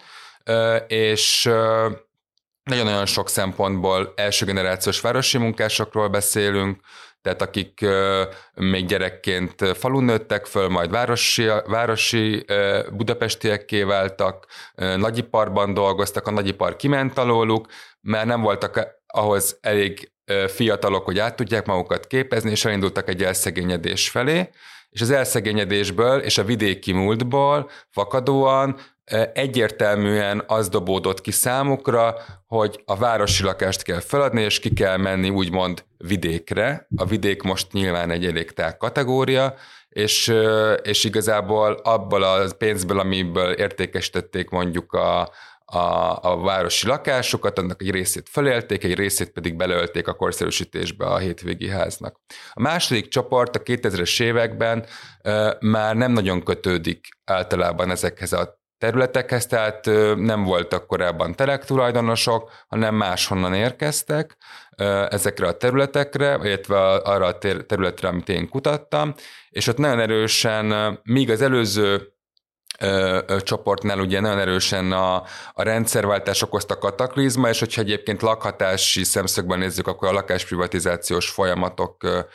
és 0.88 1.50
nagyon-nagyon 2.64 3.06
sok 3.06 3.30
szempontból 3.30 4.14
első 4.16 4.46
generációs 4.46 5.02
városi 5.02 5.38
munkásokról 5.38 6.08
beszélünk, 6.08 6.80
tehát 7.22 7.42
akik 7.42 7.86
még 8.54 8.86
gyerekként 8.86 9.78
falun 9.78 10.04
nőttek 10.04 10.46
föl, 10.46 10.70
majd 10.70 10.90
városi, 10.90 11.48
városi 11.66 12.46
budapestiekké 12.92 13.84
váltak, 13.84 14.46
nagyiparban 14.76 15.74
dolgoztak, 15.74 16.28
a 16.28 16.32
nagyipar 16.32 16.76
kiment 16.76 17.18
alóluk, 17.18 17.68
mert 18.02 18.26
nem 18.26 18.42
voltak 18.42 18.88
ahhoz 19.08 19.58
elég 19.62 20.12
fiatalok, 20.48 21.06
hogy 21.06 21.20
át 21.20 21.36
tudják 21.36 21.66
magukat 21.66 22.08
képezni, 22.08 22.52
és 22.52 22.66
elindultak 22.66 23.10
egy 23.10 23.24
elszegényedés 23.24 24.10
felé, 24.10 24.50
és 24.96 25.02
az 25.02 25.12
elszegényedésből 25.12 26.20
és 26.20 26.38
a 26.38 26.44
vidéki 26.44 26.92
múltból 26.92 27.70
fakadóan 27.90 28.78
egyértelműen 29.34 30.44
az 30.48 30.70
dobódott 30.70 31.22
ki 31.22 31.32
számukra, 31.32 32.16
hogy 32.48 32.84
a 32.86 32.96
városi 32.96 33.44
lakást 33.44 33.84
kell 33.84 34.00
feladni, 34.00 34.42
és 34.42 34.60
ki 34.60 34.74
kell 34.74 34.98
menni 34.98 35.30
úgymond 35.30 35.84
vidékre. 35.98 36.88
A 36.96 37.06
vidék 37.06 37.42
most 37.42 37.72
nyilván 37.72 38.12
egy 38.12 38.26
elég 38.26 38.54
kategória, 38.78 39.54
és, 39.90 40.34
és 40.84 41.04
igazából 41.04 41.80
abból 41.84 42.24
a 42.24 42.54
pénzből, 42.58 43.00
amiből 43.00 43.52
értékesítették 43.52 44.50
mondjuk 44.50 44.94
a, 44.94 45.32
a, 45.66 46.18
a 46.22 46.42
városi 46.42 46.88
lakásokat, 46.88 47.60
annak 47.60 47.82
egy 47.82 47.92
részét 47.92 48.30
felélték, 48.30 48.84
egy 48.84 48.96
részét 48.96 49.30
pedig 49.30 49.56
beleölték 49.56 50.08
a 50.08 50.14
korszerűsítésbe 50.14 51.06
a 51.06 51.18
hétvégi 51.18 51.70
háznak. 51.70 52.20
A 52.54 52.62
második 52.62 53.08
csoport 53.08 53.56
a 53.56 53.62
2000-es 53.62 54.22
években 54.22 54.86
e, 55.22 55.58
már 55.60 55.96
nem 55.96 56.12
nagyon 56.12 56.44
kötődik 56.44 57.08
általában 57.26 57.90
ezekhez 57.90 58.34
a 58.34 58.64
területekhez, 58.78 59.46
tehát 59.46 59.86
nem 60.16 60.44
voltak 60.44 60.88
korábban 60.88 61.36
telek 61.36 61.66
tulajdonosok, 61.66 62.52
hanem 62.68 62.96
máshonnan 62.96 63.54
érkeztek 63.54 64.38
ezekre 65.10 65.48
a 65.48 65.58
területekre, 65.58 66.40
illetve 66.44 66.94
arra 66.94 67.26
a 67.26 67.38
területre, 67.66 68.08
amit 68.08 68.30
én 68.30 68.50
kutattam, 68.50 69.14
és 69.50 69.68
ott 69.68 69.78
nagyon 69.78 70.00
erősen, 70.00 71.00
míg 71.04 71.30
az 71.30 71.42
előző 71.42 72.15
ö, 72.80 73.22
ö, 73.28 73.42
csoportnál 73.42 74.00
ugye 74.00 74.20
nagyon 74.20 74.40
erősen 74.40 74.92
a, 74.92 75.16
a 75.54 75.64
rendszerváltás 75.64 76.42
okozta 76.42 76.78
kataklizma, 76.78 77.50
és 77.50 77.60
hogyha 77.60 77.82
egyébként 77.82 78.22
lakhatási 78.22 79.04
szemszögben 79.04 79.60
nézzük, 79.60 79.88
akkor 79.88 80.08
a 80.08 80.12
lakásprivatizációs 80.12 81.30
folyamatok 81.30 82.26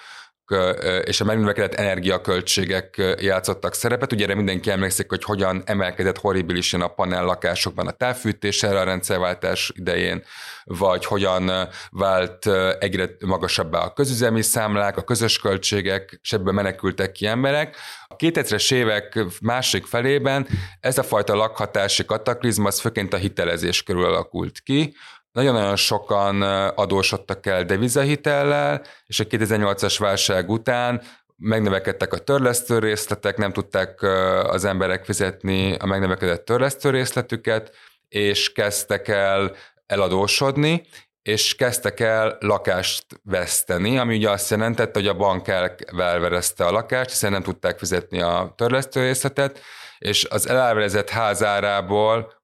és 1.05 1.21
a 1.21 1.25
megnövekedett 1.25 1.75
energiaköltségek 1.75 3.17
játszottak 3.19 3.75
szerepet. 3.75 4.13
Ugye 4.13 4.25
erre 4.25 4.35
mindenki 4.35 4.71
emlékszik, 4.71 5.09
hogy 5.09 5.25
hogyan 5.25 5.63
emelkedett 5.67 6.19
horribilisen 6.19 6.81
a 6.81 6.89
panel 6.89 7.25
lakásokban 7.25 7.87
a 7.87 7.91
távfűtés 7.91 8.63
erre 8.63 8.81
a 8.81 8.85
rendszerváltás 8.85 9.73
idején, 9.75 10.23
vagy 10.65 11.05
hogyan 11.05 11.51
vált 11.91 12.47
egyre 12.79 13.11
magasabbá 13.27 13.79
a 13.79 13.93
közüzemi 13.93 14.43
számlák, 14.43 14.97
a 14.97 15.03
közös 15.03 15.39
költségek, 15.39 16.19
és 16.23 16.33
ebből 16.33 16.53
menekültek 16.53 17.13
ki 17.13 17.27
emberek. 17.27 17.77
A 18.07 18.17
2000-es 18.17 18.73
évek 18.75 19.19
másik 19.41 19.87
felében 19.87 20.47
ez 20.81 20.99
a 20.99 21.03
fajta 21.03 21.35
lakhatási 21.35 22.05
kataklizma 22.05 22.67
az 22.67 22.81
főként 22.81 23.13
a 23.13 23.17
hitelezés 23.17 23.83
körül 23.83 24.05
alakult 24.05 24.61
ki, 24.61 24.95
nagyon-nagyon 25.33 25.77
sokan 25.77 26.43
adósodtak 26.69 27.47
el 27.47 27.65
devizahitellel, 27.65 28.83
és 29.07 29.21
a 29.21 29.25
2008-as 29.25 29.97
válság 29.99 30.51
után 30.51 31.03
megnövekedtek 31.37 32.13
a 32.13 32.19
törlesztő 32.19 32.79
részletek, 32.79 33.37
nem 33.37 33.53
tudták 33.53 34.03
az 34.43 34.65
emberek 34.65 35.05
fizetni 35.05 35.75
a 35.75 35.87
megnövekedett 35.87 36.45
törlesztő 36.45 36.91
részletüket, 36.91 37.75
és 38.09 38.53
kezdtek 38.53 39.09
el 39.09 39.57
eladósodni, 39.87 40.87
és 41.23 41.55
kezdtek 41.55 42.01
el 42.01 42.37
lakást 42.41 43.07
veszteni, 43.23 43.99
ami 43.99 44.17
ugye 44.17 44.31
azt 44.31 44.51
jelentette, 44.51 44.99
hogy 44.99 45.09
a 45.09 45.17
bank 45.17 45.49
elverezte 45.97 46.67
a 46.67 46.71
lakást, 46.71 47.11
hiszen 47.11 47.31
nem 47.33 47.43
tudták 47.43 47.79
fizetni 47.79 48.21
a 48.21 48.53
törlesztő 48.57 49.03
részletet, 49.03 49.61
és 49.99 50.25
az 50.25 50.49
elverezett 50.49 51.11
házárából 51.11 52.40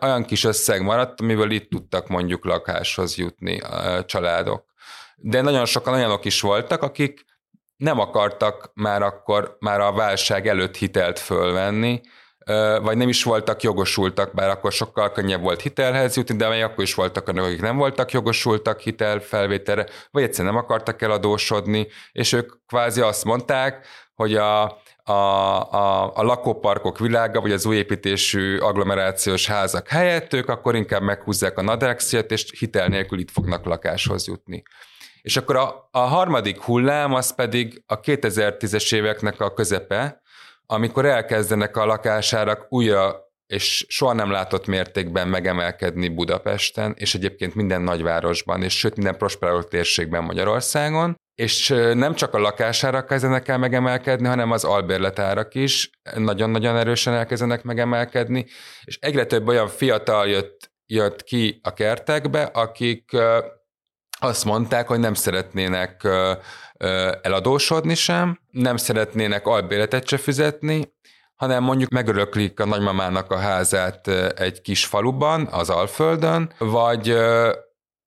olyan 0.00 0.24
kis 0.24 0.44
összeg 0.44 0.82
maradt, 0.82 1.20
amiből 1.20 1.50
itt 1.50 1.70
tudtak 1.70 2.08
mondjuk 2.08 2.44
lakáshoz 2.44 3.16
jutni 3.16 3.60
a 3.60 4.04
családok. 4.04 4.64
De 5.16 5.40
nagyon 5.40 5.64
sokan 5.64 5.94
olyanok 5.94 6.24
is 6.24 6.40
voltak, 6.40 6.82
akik 6.82 7.24
nem 7.76 7.98
akartak 7.98 8.70
már 8.74 9.02
akkor, 9.02 9.56
már 9.60 9.80
a 9.80 9.92
válság 9.92 10.46
előtt 10.46 10.76
hitelt 10.76 11.18
fölvenni, 11.18 12.00
vagy 12.82 12.96
nem 12.96 13.08
is 13.08 13.22
voltak 13.22 13.62
jogosultak, 13.62 14.34
bár 14.34 14.48
akkor 14.48 14.72
sokkal 14.72 15.12
könnyebb 15.12 15.40
volt 15.40 15.60
hitelhez 15.60 16.16
jutni, 16.16 16.36
de 16.36 16.48
még 16.48 16.62
akkor 16.62 16.84
is 16.84 16.94
voltak 16.94 17.28
olyanok, 17.28 17.46
akik 17.46 17.60
nem 17.60 17.76
voltak 17.76 18.12
jogosultak 18.12 18.80
hitelfelvételre, 18.80 19.86
vagy 20.10 20.22
egyszerűen 20.22 20.54
nem 20.54 20.62
akartak 20.62 21.02
eladósodni, 21.02 21.86
és 22.12 22.32
ők 22.32 22.52
kvázi 22.66 23.00
azt 23.00 23.24
mondták, 23.24 23.86
hogy 24.14 24.36
a, 24.36 24.78
a, 25.10 25.72
a, 25.72 26.12
a 26.14 26.22
lakóparkok 26.22 26.98
világa, 26.98 27.40
vagy 27.40 27.52
az 27.52 27.66
új 27.66 27.76
építésű 27.76 28.58
agglomerációs 28.58 29.46
házak 29.46 29.88
helyett, 29.88 30.32
ők 30.32 30.48
akkor 30.48 30.74
inkább 30.74 31.02
meghúzzák 31.02 31.58
a 31.58 31.62
nadrexiet, 31.62 32.30
és 32.30 32.52
hitel 32.58 32.88
nélkül 32.88 33.18
itt 33.18 33.30
fognak 33.30 33.64
lakáshoz 33.64 34.26
jutni. 34.26 34.62
És 35.22 35.36
akkor 35.36 35.56
a, 35.56 35.88
a 35.90 35.98
harmadik 35.98 36.60
hullám 36.60 37.14
az 37.14 37.34
pedig 37.34 37.82
a 37.86 38.00
2010-es 38.00 38.94
éveknek 38.94 39.40
a 39.40 39.52
közepe, 39.52 40.22
amikor 40.66 41.04
elkezdenek 41.04 41.76
a 41.76 41.84
lakásárak 41.84 42.66
újra 42.68 43.28
és 43.46 43.86
soha 43.88 44.12
nem 44.12 44.30
látott 44.30 44.66
mértékben 44.66 45.28
megemelkedni 45.28 46.08
Budapesten, 46.08 46.94
és 46.98 47.14
egyébként 47.14 47.54
minden 47.54 47.82
nagyvárosban, 47.82 48.62
és 48.62 48.78
sőt 48.78 48.96
minden 48.96 49.16
prosperáló 49.16 49.62
térségben 49.62 50.24
Magyarországon, 50.24 51.16
és 51.40 51.68
nem 51.94 52.14
csak 52.14 52.34
a 52.34 52.38
lakásárak 52.38 53.06
kezdenek 53.06 53.48
el 53.48 53.58
megemelkedni, 53.58 54.26
hanem 54.26 54.50
az 54.50 54.64
albérletárak 54.64 55.54
is 55.54 55.90
nagyon-nagyon 56.14 56.76
erősen 56.76 57.14
elkezdenek 57.14 57.62
megemelkedni, 57.62 58.46
és 58.84 58.98
egyre 59.00 59.24
több 59.24 59.48
olyan 59.48 59.68
fiatal 59.68 60.28
jött, 60.28 60.72
jött 60.86 61.22
ki 61.22 61.60
a 61.62 61.72
kertekbe, 61.72 62.42
akik 62.42 63.10
azt 64.18 64.44
mondták, 64.44 64.88
hogy 64.88 64.98
nem 64.98 65.14
szeretnének 65.14 66.08
eladósodni 67.22 67.94
sem, 67.94 68.40
nem 68.50 68.76
szeretnének 68.76 69.46
albérletet 69.46 70.08
se 70.08 70.16
fizetni, 70.16 70.94
hanem 71.34 71.62
mondjuk 71.62 71.90
megöröklik 71.90 72.60
a 72.60 72.66
nagymamának 72.66 73.30
a 73.32 73.38
házát 73.38 74.08
egy 74.38 74.60
kis 74.60 74.86
faluban, 74.86 75.46
az 75.50 75.70
Alföldön, 75.70 76.52
vagy 76.58 77.16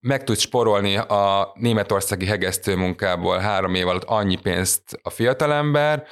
meg 0.03 0.23
tudsz 0.23 0.39
sporolni 0.39 0.97
a 0.97 1.51
németországi 1.55 2.25
hegesztő 2.25 2.75
munkából 2.75 3.37
három 3.37 3.75
év 3.75 3.87
alatt 3.87 4.03
annyi 4.03 4.35
pénzt 4.35 4.99
a 5.01 5.09
fiatalember, 5.09 6.03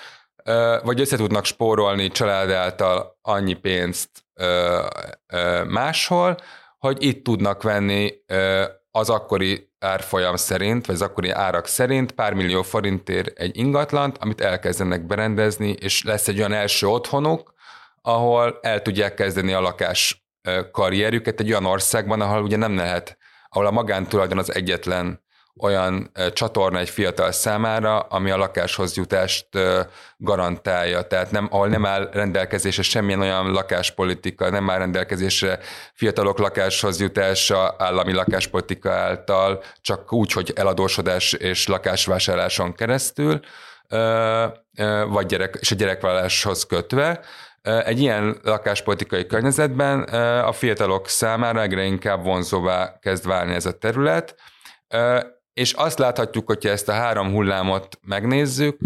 vagy 0.84 1.00
össze 1.00 1.18
tudnak 1.18 1.46
spórolni 1.46 2.08
család 2.08 2.52
által 2.52 3.20
annyi 3.22 3.54
pénzt 3.54 4.10
máshol, 5.68 6.38
hogy 6.78 7.04
itt 7.04 7.24
tudnak 7.24 7.64
venni 7.64 8.14
az 8.92 9.10
akkori 9.10 9.70
árfolyam 9.80 10.36
szerint, 10.36 10.86
vagy 10.86 10.96
az 10.96 11.02
akkori 11.02 11.30
árak 11.30 11.66
szerint 11.68 12.12
pár 12.12 12.34
millió 12.34 12.62
forintért 12.62 13.40
egy 13.40 13.58
ingatlant, 13.58 14.18
amit 14.18 14.42
elkezdenek 14.42 15.06
berendezni, 15.06 15.70
és 15.70 16.04
lesz 16.04 16.28
egy 16.28 16.38
olyan 16.38 16.54
első 16.54 16.88
otthonuk, 16.88 17.54
ahol 18.02 18.60
el 18.62 18.82
tudják 18.82 19.14
kezdeni 19.14 19.54
a 19.54 19.62
lakás 19.62 20.26
karrierjüket 20.72 21.40
egy 21.40 21.50
olyan 21.50 21.66
országban, 21.66 22.22
ahol 22.22 22.42
ugye 22.42 22.58
nem 22.58 22.76
lehet 22.76 23.18
ahol 23.54 23.68
a 23.68 23.72
magántulajdon 23.72 24.38
az 24.38 24.54
egyetlen 24.54 25.22
olyan 25.60 26.12
csatorna 26.34 26.80
egy 26.80 26.90
fiatal 26.90 27.32
számára, 27.32 28.00
ami 28.00 28.32
a 28.32 28.38
lakáshoz 28.38 28.96
jutást 28.96 29.48
garantálja. 30.18 31.02
Tehát 31.02 31.32
nem, 31.32 31.48
ahol 31.52 31.68
nem 31.68 31.86
áll 31.86 32.10
rendelkezésre 32.12 32.84
semmilyen 32.84 33.20
olyan 33.20 33.52
lakáspolitika, 33.52 34.50
nem 34.50 34.70
áll 34.70 34.78
rendelkezésre 34.78 35.60
fiatalok 35.94 36.40
lakáshoz 36.40 37.00
jutása 37.00 37.76
állami 37.78 38.14
lakáspolitika 38.14 38.92
által, 38.92 39.64
csak 39.82 40.14
úgy, 40.14 40.32
hogy 40.32 40.54
eladósodás 40.56 41.34
és 41.34 41.68
lakásvásárláson 41.68 42.74
keresztül, 42.74 43.40
vagy 45.08 45.26
gyerek, 45.26 45.58
és 45.60 45.72
a 45.72 45.76
gyerekválláshoz 45.76 46.66
kötve, 46.66 47.20
egy 47.62 48.00
ilyen 48.00 48.38
lakáspolitikai 48.44 49.26
környezetben 49.26 50.02
a 50.44 50.52
fiatalok 50.52 51.08
számára 51.08 51.62
egyre 51.62 51.84
inkább 51.84 52.24
vonzóvá 52.24 53.00
kezd 53.00 53.28
válni 53.28 53.54
ez 53.54 53.66
a 53.66 53.78
terület, 53.78 54.36
és 55.54 55.74
azt 55.74 56.00
láthatjuk, 56.00 56.48
hogyha 56.48 56.70
ezt 56.70 56.90
a 56.90 56.94
három 56.94 57.32
hullámot 57.32 58.00
megnézzük, 58.02 58.78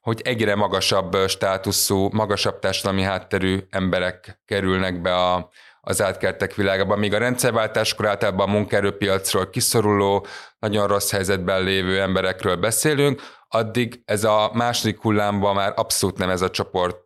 hogy 0.00 0.20
egyre 0.24 0.54
magasabb 0.54 1.16
státuszú, 1.28 2.08
magasabb 2.12 2.58
társadalmi 2.58 3.02
hátterű 3.02 3.58
emberek 3.70 4.40
kerülnek 4.44 5.00
be 5.00 5.14
a, 5.14 5.50
az 5.80 6.02
átkertek 6.02 6.54
világába, 6.54 6.96
míg 6.96 7.14
a 7.14 7.18
rendszerváltáskor 7.18 8.06
általában 8.06 8.48
a 8.48 8.52
munkaerőpiacról 8.52 9.50
kiszoruló, 9.50 10.26
nagyon 10.58 10.86
rossz 10.86 11.10
helyzetben 11.10 11.62
lévő 11.62 12.00
emberekről 12.00 12.56
beszélünk, 12.56 13.22
addig 13.48 14.02
ez 14.04 14.24
a 14.24 14.50
második 14.52 15.00
hullámban 15.00 15.54
már 15.54 15.72
abszolút 15.76 16.18
nem 16.18 16.30
ez 16.30 16.42
a 16.42 16.50
csoportot 16.50 17.03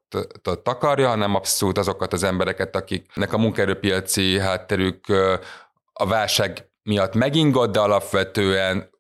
takarja, 0.63 1.09
hanem 1.09 1.35
abszolút 1.35 1.79
azokat 1.79 2.13
az 2.13 2.23
embereket, 2.23 2.77
akiknek 2.77 3.33
a 3.33 3.39
munkaerőpiaci 3.39 4.39
hátterük 4.39 5.05
a 5.93 6.07
válság 6.07 6.71
miatt 6.83 7.15
megingott, 7.15 7.73
de 7.73 7.81
alapvetően 7.81 8.91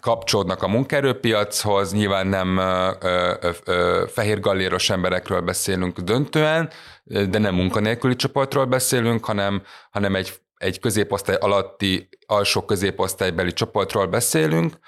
kapcsolódnak 0.00 0.62
a 0.62 0.68
munkaerőpiachoz, 0.68 1.92
nyilván 1.92 2.26
nem 2.26 2.56
ö, 2.56 2.90
ö, 3.00 3.50
ö, 3.64 4.04
fehér 4.08 4.40
galléros 4.40 4.90
emberekről 4.90 5.40
beszélünk 5.40 5.98
döntően, 5.98 6.70
de 7.04 7.38
nem 7.38 7.54
munkanélküli 7.54 8.16
csoportról 8.16 8.64
beszélünk, 8.64 9.24
hanem, 9.24 9.62
hanem 9.90 10.14
egy 10.14 10.32
egy 10.56 10.80
középosztály 10.80 11.36
alatti, 11.40 12.08
alsó 12.26 12.64
középosztálybeli 12.64 13.52
csoportról 13.52 14.06
beszélünk, 14.06 14.78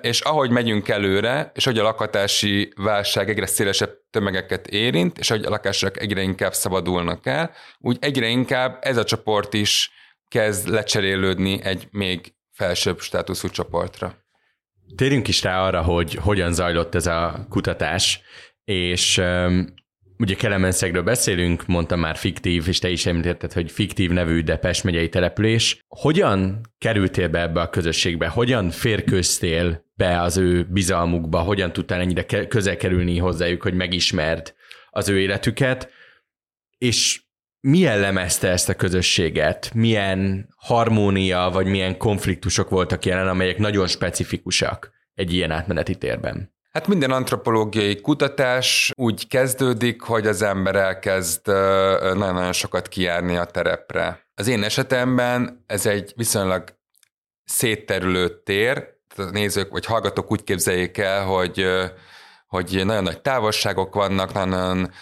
és 0.00 0.20
ahogy 0.20 0.50
megyünk 0.50 0.88
előre, 0.88 1.50
és 1.54 1.64
hogy 1.64 1.78
a 1.78 1.82
lakatási 1.82 2.72
válság 2.76 3.28
egyre 3.28 3.46
szélesebb 3.46 3.90
tömegeket 4.10 4.66
érint, 4.66 5.18
és 5.18 5.28
hogy 5.28 5.44
a 5.44 5.50
lakások 5.50 6.00
egyre 6.00 6.20
inkább 6.20 6.52
szabadulnak 6.52 7.26
el, 7.26 7.50
úgy 7.78 7.96
egyre 8.00 8.26
inkább 8.26 8.78
ez 8.80 8.96
a 8.96 9.04
csoport 9.04 9.54
is 9.54 9.90
kezd 10.28 10.68
lecserélődni 10.68 11.60
egy 11.62 11.88
még 11.90 12.34
felsőbb 12.52 13.00
státuszú 13.00 13.48
csoportra. 13.48 14.26
Térjünk 14.96 15.28
is 15.28 15.42
rá 15.42 15.62
arra, 15.62 15.82
hogy 15.82 16.14
hogyan 16.14 16.52
zajlott 16.52 16.94
ez 16.94 17.06
a 17.06 17.46
kutatás, 17.48 18.20
és 18.64 19.22
Ugye 20.20 20.34
Kelemenszegről 20.34 21.02
beszélünk, 21.02 21.66
mondtam 21.66 22.00
már 22.00 22.16
fiktív, 22.16 22.68
és 22.68 22.78
te 22.78 22.88
is 22.88 23.06
említetted, 23.06 23.52
hogy 23.52 23.70
fiktív 23.70 24.10
nevű, 24.10 24.42
de 24.42 24.56
Pest 24.56 24.84
megyei 24.84 25.08
település. 25.08 25.84
Hogyan 25.88 26.60
kerültél 26.78 27.28
be 27.28 27.40
ebbe 27.40 27.60
a 27.60 27.70
közösségbe? 27.70 28.28
Hogyan 28.28 28.70
férköztél 28.70 29.84
be 29.94 30.20
az 30.20 30.36
ő 30.36 30.66
bizalmukba? 30.70 31.38
Hogyan 31.38 31.72
tudtál 31.72 32.00
ennyire 32.00 32.46
közel 32.46 32.76
kerülni 32.76 33.18
hozzájuk, 33.18 33.62
hogy 33.62 33.74
megismerd 33.74 34.54
az 34.90 35.08
ő 35.08 35.20
életüket? 35.20 35.90
És 36.78 37.22
mi 37.60 37.78
jellemezte 37.78 38.48
ezt 38.48 38.68
a 38.68 38.74
közösséget? 38.74 39.74
Milyen 39.74 40.48
harmónia, 40.56 41.50
vagy 41.52 41.66
milyen 41.66 41.96
konfliktusok 41.96 42.70
voltak 42.70 43.04
jelen, 43.04 43.28
amelyek 43.28 43.58
nagyon 43.58 43.86
specifikusak 43.86 44.92
egy 45.14 45.32
ilyen 45.32 45.50
átmeneti 45.50 45.94
térben? 45.94 46.56
Hát 46.78 46.86
minden 46.86 47.10
antropológiai 47.10 48.00
kutatás 48.00 48.92
úgy 48.96 49.28
kezdődik, 49.28 50.02
hogy 50.02 50.26
az 50.26 50.42
ember 50.42 50.76
elkezd 50.76 51.46
nagyon-nagyon 51.46 52.52
sokat 52.52 52.88
kijárni 52.88 53.36
a 53.36 53.44
terepre. 53.44 54.26
Az 54.34 54.48
én 54.48 54.62
esetemben 54.62 55.64
ez 55.66 55.86
egy 55.86 56.12
viszonylag 56.16 56.64
szétterülő 57.44 58.42
tér, 58.42 58.88
a 59.16 59.22
nézők 59.22 59.70
vagy 59.70 59.84
hallgatók 59.84 60.30
úgy 60.30 60.44
képzeljék 60.44 60.98
el, 60.98 61.24
hogy 61.24 61.66
hogy 62.46 62.82
nagyon 62.84 63.02
nagy 63.02 63.20
távolságok 63.20 63.94
vannak, 63.94 64.32
nagyon 64.32 64.92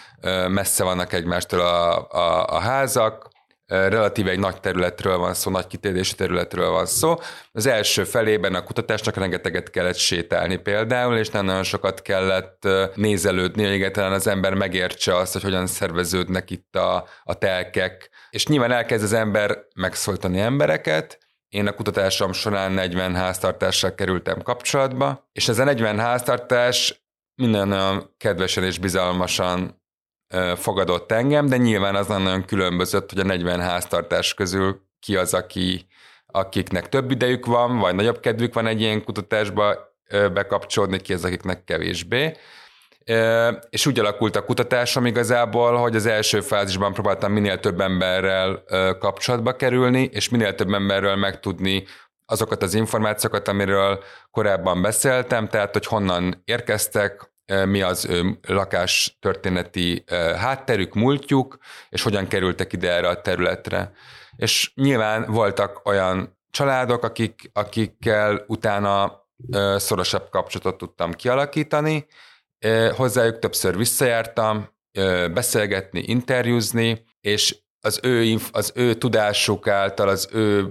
messze 0.47 0.83
vannak 0.83 1.13
egymástól 1.13 1.59
a, 1.59 2.07
a, 2.09 2.45
a 2.55 2.59
házak, 2.59 3.27
relatíve 3.67 4.29
egy 4.29 4.39
nagy 4.39 4.59
területről 4.59 5.17
van 5.17 5.33
szó, 5.33 5.51
nagy 5.51 5.67
kitérésű 5.67 6.15
területről 6.15 6.69
van 6.69 6.85
szó. 6.85 7.15
Az 7.51 7.65
első 7.65 8.03
felében 8.03 8.55
a 8.55 8.63
kutatásnak 8.63 9.15
rengeteget 9.15 9.69
kellett 9.69 9.95
sétálni 9.95 10.55
például, 10.55 11.17
és 11.17 11.29
nem 11.29 11.45
nagyon 11.45 11.63
sokat 11.63 12.01
kellett 12.01 12.67
nézelődni, 12.95 13.63
hogy 13.63 13.71
egyáltalán 13.71 14.11
az 14.11 14.27
ember 14.27 14.53
megértse 14.53 15.15
azt, 15.15 15.33
hogy 15.33 15.43
hogyan 15.43 15.67
szerveződnek 15.67 16.49
itt 16.49 16.75
a, 16.75 17.07
a 17.23 17.33
telkek. 17.33 18.09
És 18.29 18.47
nyilván 18.47 18.71
elkezd 18.71 19.03
az 19.03 19.13
ember 19.13 19.57
megszólítani 19.75 20.39
embereket, 20.39 21.17
én 21.49 21.67
a 21.67 21.73
kutatásom 21.73 22.33
során 22.33 22.71
40 22.71 23.15
háztartással 23.15 23.95
kerültem 23.95 24.41
kapcsolatba, 24.41 25.29
és 25.31 25.47
ez 25.47 25.59
a 25.59 25.63
40 25.63 25.99
háztartás 25.99 27.05
minden 27.35 27.71
olyan 27.71 28.13
kedvesen 28.17 28.63
és 28.63 28.79
bizalmasan 28.79 29.81
fogadott 30.55 31.11
engem, 31.11 31.47
de 31.47 31.57
nyilván 31.57 31.95
az 31.95 32.07
nagyon 32.07 32.45
különbözött, 32.45 33.09
hogy 33.09 33.19
a 33.19 33.23
40 33.23 33.59
háztartás 33.59 34.33
közül 34.33 34.81
ki 34.99 35.15
az, 35.15 35.33
aki, 35.33 35.87
akiknek 36.25 36.89
több 36.89 37.11
idejük 37.11 37.45
van, 37.45 37.77
vagy 37.77 37.95
nagyobb 37.95 38.19
kedvük 38.19 38.53
van 38.53 38.67
egy 38.67 38.81
ilyen 38.81 39.03
kutatásba 39.03 39.95
bekapcsolódni, 40.33 41.01
ki 41.01 41.13
az, 41.13 41.25
akiknek 41.25 41.63
kevésbé. 41.63 42.37
És 43.69 43.85
úgy 43.85 43.99
alakult 43.99 44.35
a 44.35 44.43
kutatásom 44.45 45.05
igazából, 45.05 45.75
hogy 45.75 45.95
az 45.95 46.05
első 46.05 46.41
fázisban 46.41 46.93
próbáltam 46.93 47.31
minél 47.31 47.59
több 47.59 47.81
emberrel 47.81 48.63
kapcsolatba 48.99 49.55
kerülni, 49.55 50.09
és 50.13 50.29
minél 50.29 50.55
több 50.55 50.73
emberről 50.73 51.15
megtudni 51.15 51.83
azokat 52.25 52.63
az 52.63 52.73
információkat, 52.73 53.47
amiről 53.47 54.03
korábban 54.31 54.81
beszéltem, 54.81 55.47
tehát 55.47 55.73
hogy 55.73 55.85
honnan 55.85 56.41
érkeztek, 56.45 57.26
mi 57.65 57.81
az 57.81 58.05
ő 58.05 58.39
lakás 58.47 59.17
történeti 59.19 60.03
hátterük, 60.37 60.93
múltjuk, 60.93 61.57
és 61.89 62.01
hogyan 62.03 62.27
kerültek 62.27 62.73
ide 62.73 62.91
erre 62.91 63.07
a 63.07 63.21
területre. 63.21 63.91
És 64.35 64.71
nyilván 64.75 65.25
voltak 65.31 65.81
olyan 65.85 66.37
családok, 66.51 67.03
akik, 67.03 67.49
akikkel 67.53 68.43
utána 68.47 69.25
szorosabb 69.75 70.29
kapcsolatot 70.29 70.77
tudtam 70.77 71.11
kialakítani, 71.11 72.05
hozzájuk 72.95 73.39
többször 73.39 73.77
visszajártam, 73.77 74.69
beszélgetni, 75.33 75.99
interjúzni, 75.99 77.05
és 77.21 77.57
az 77.79 77.99
ő, 78.03 78.35
az 78.51 78.71
ő 78.75 78.93
tudásuk 78.93 79.67
által, 79.67 80.07
az 80.07 80.29
ő 80.31 80.69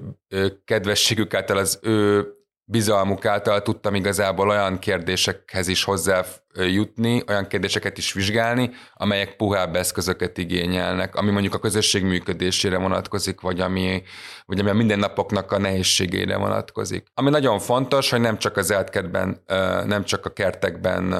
kedvességük 0.65 1.35
által, 1.35 1.57
az 1.57 1.79
ő 1.83 2.27
bizalmuk 2.69 3.25
által 3.25 3.63
tudtam 3.63 3.95
igazából 3.95 4.49
olyan 4.49 4.79
kérdésekhez 4.79 5.69
is 5.69 5.85
hozzájutni, 5.85 7.23
olyan 7.29 7.47
kérdéseket 7.47 7.99
is 7.99 8.13
vizsgálni, 8.13 8.71
amelyek 8.95 9.37
puhább 9.37 9.77
eszközöket 9.77 10.39
igényelnek, 10.39 11.15
ami 11.15 11.31
mondjuk 11.31 11.55
a 11.55 11.59
közösség 11.59 12.05
működésére 12.05 12.79
vonatkozik, 12.79 13.41
vagy 13.41 13.61
ami, 13.61 14.03
vagy 14.47 14.61
ami 14.61 14.71
a 14.71 14.75
mindennapoknak 14.75 15.53
a 15.53 15.59
nehézségére 15.59 16.37
vonatkozik. 16.37 17.07
Ami 17.15 17.31
nagyon 17.31 17.59
fontos, 17.59 18.11
hogy 18.11 18.21
nem 18.21 18.39
csak 18.39 18.57
az 18.57 18.71
eltkertben, 18.71 19.43
nem 19.87 20.05
csak 20.05 20.27
a 20.27 20.31
kertekben 20.31 21.15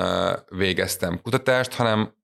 végeztem 0.49 1.21
kutatást, 1.23 1.75
hanem 1.75 2.15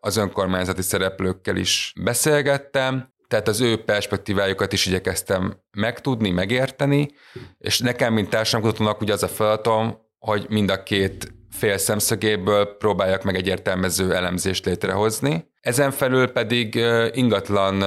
az 0.00 0.16
önkormányzati 0.16 0.82
szereplőkkel 0.82 1.56
is 1.56 1.92
beszélgettem, 2.02 3.14
tehát 3.28 3.48
az 3.48 3.60
ő 3.60 3.84
perspektívájukat 3.84 4.72
is 4.72 4.86
igyekeztem 4.86 5.62
megtudni, 5.70 6.30
megérteni, 6.30 7.10
és 7.58 7.78
nekem, 7.78 8.12
mint 8.12 8.30
társadalomkutatónak 8.30 9.00
ugye 9.00 9.12
az 9.12 9.22
a 9.22 9.28
feladatom, 9.28 9.98
hogy 10.18 10.46
mind 10.48 10.70
a 10.70 10.82
két 10.82 11.34
fél 11.50 11.78
szemszögéből 11.78 12.76
próbáljak 12.76 13.22
meg 13.22 13.34
egy 13.34 13.46
értelmező 13.46 14.14
elemzést 14.14 14.64
létrehozni. 14.64 15.50
Ezen 15.60 15.90
felül 15.90 16.32
pedig 16.32 16.74
ingatlan 17.12 17.84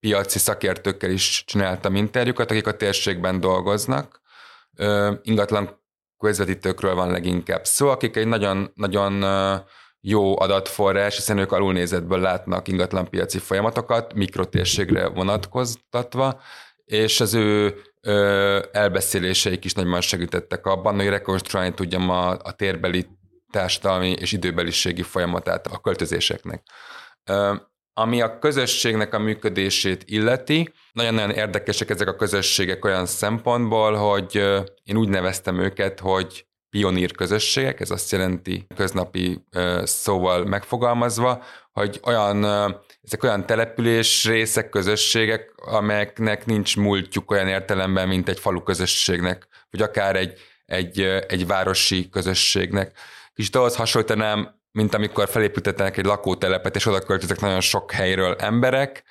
piaci 0.00 0.38
szakértőkkel 0.38 1.10
is 1.10 1.44
csináltam 1.46 1.94
interjúkat, 1.94 2.50
akik 2.50 2.66
a 2.66 2.76
térségben 2.76 3.40
dolgoznak. 3.40 4.20
Ingatlan 5.22 5.80
közvetítőkről 6.18 6.94
van 6.94 7.10
leginkább 7.10 7.64
szó, 7.64 7.88
akik 7.88 8.16
egy 8.16 8.26
nagyon, 8.26 8.72
nagyon 8.74 9.24
jó 10.04 10.40
adatforrás, 10.40 11.14
hiszen 11.16 11.38
ők 11.38 11.52
alulnézetből 11.52 12.20
látnak 12.20 12.68
ingatlanpiaci 12.68 13.38
folyamatokat, 13.38 14.14
mikrotérségre 14.14 15.08
vonatkoztatva, 15.08 16.40
és 16.84 17.20
az 17.20 17.34
ő 17.34 17.80
ö, 18.00 18.58
elbeszéléseik 18.72 19.64
is 19.64 19.74
nagyban 19.74 20.00
segítettek 20.00 20.66
abban, 20.66 20.94
hogy 20.94 21.08
rekonstruálni 21.08 21.74
tudjam 21.74 22.10
a, 22.10 22.30
a 22.30 22.52
térbeli 22.52 23.06
társadalmi 23.50 24.10
és 24.10 24.32
időbeliségi 24.32 25.02
folyamatát 25.02 25.66
a 25.66 25.78
költözéseknek. 25.78 26.62
Ö, 27.24 27.54
ami 27.94 28.20
a 28.20 28.38
közösségnek 28.38 29.14
a 29.14 29.18
működését 29.18 30.02
illeti, 30.06 30.72
nagyon-nagyon 30.92 31.30
érdekesek 31.30 31.90
ezek 31.90 32.08
a 32.08 32.16
közösségek 32.16 32.84
olyan 32.84 33.06
szempontból, 33.06 33.94
hogy 33.94 34.36
én 34.84 34.96
úgy 34.96 35.08
neveztem 35.08 35.58
őket, 35.58 36.00
hogy 36.00 36.46
pionír 36.72 37.12
közösségek, 37.12 37.80
ez 37.80 37.90
azt 37.90 38.12
jelenti 38.12 38.66
köznapi 38.74 39.44
szóval 39.82 40.44
megfogalmazva, 40.44 41.44
hogy 41.72 42.00
olyan, 42.04 42.44
ezek 43.02 43.22
olyan 43.22 43.46
település 43.46 44.24
részek, 44.24 44.68
közösségek, 44.68 45.52
amelyeknek 45.56 46.46
nincs 46.46 46.76
múltjuk 46.76 47.30
olyan 47.30 47.48
értelemben, 47.48 48.08
mint 48.08 48.28
egy 48.28 48.38
falu 48.38 48.62
közösségnek, 48.62 49.46
vagy 49.70 49.82
akár 49.82 50.16
egy, 50.16 50.40
egy, 50.66 51.00
egy 51.28 51.46
városi 51.46 52.08
közösségnek. 52.08 52.98
Kicsit 53.34 53.56
ahhoz 53.56 53.76
hasonlítanám, 53.76 54.60
mint 54.70 54.94
amikor 54.94 55.28
felépítettek 55.28 55.96
egy 55.96 56.04
lakótelepet, 56.04 56.76
és 56.76 56.86
oda 56.86 57.00
költöznek 57.00 57.40
nagyon 57.40 57.60
sok 57.60 57.90
helyről 57.90 58.34
emberek, 58.34 59.02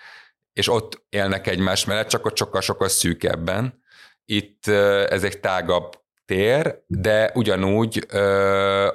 és 0.54 0.67
ott 0.67 1.04
élnek 1.10 1.47
egymás 1.47 1.86
mellett, 1.86 2.08
csak 2.08 2.26
ott 2.26 2.38
sokkal-sokkal 2.38 2.88
szűkebben. 2.88 3.84
Itt 4.26 4.67
ez 5.08 5.24
egy 5.24 5.39
tágabb 5.39 6.00
tér, 6.31 6.83
de 6.87 7.31
ugyanúgy 7.33 8.05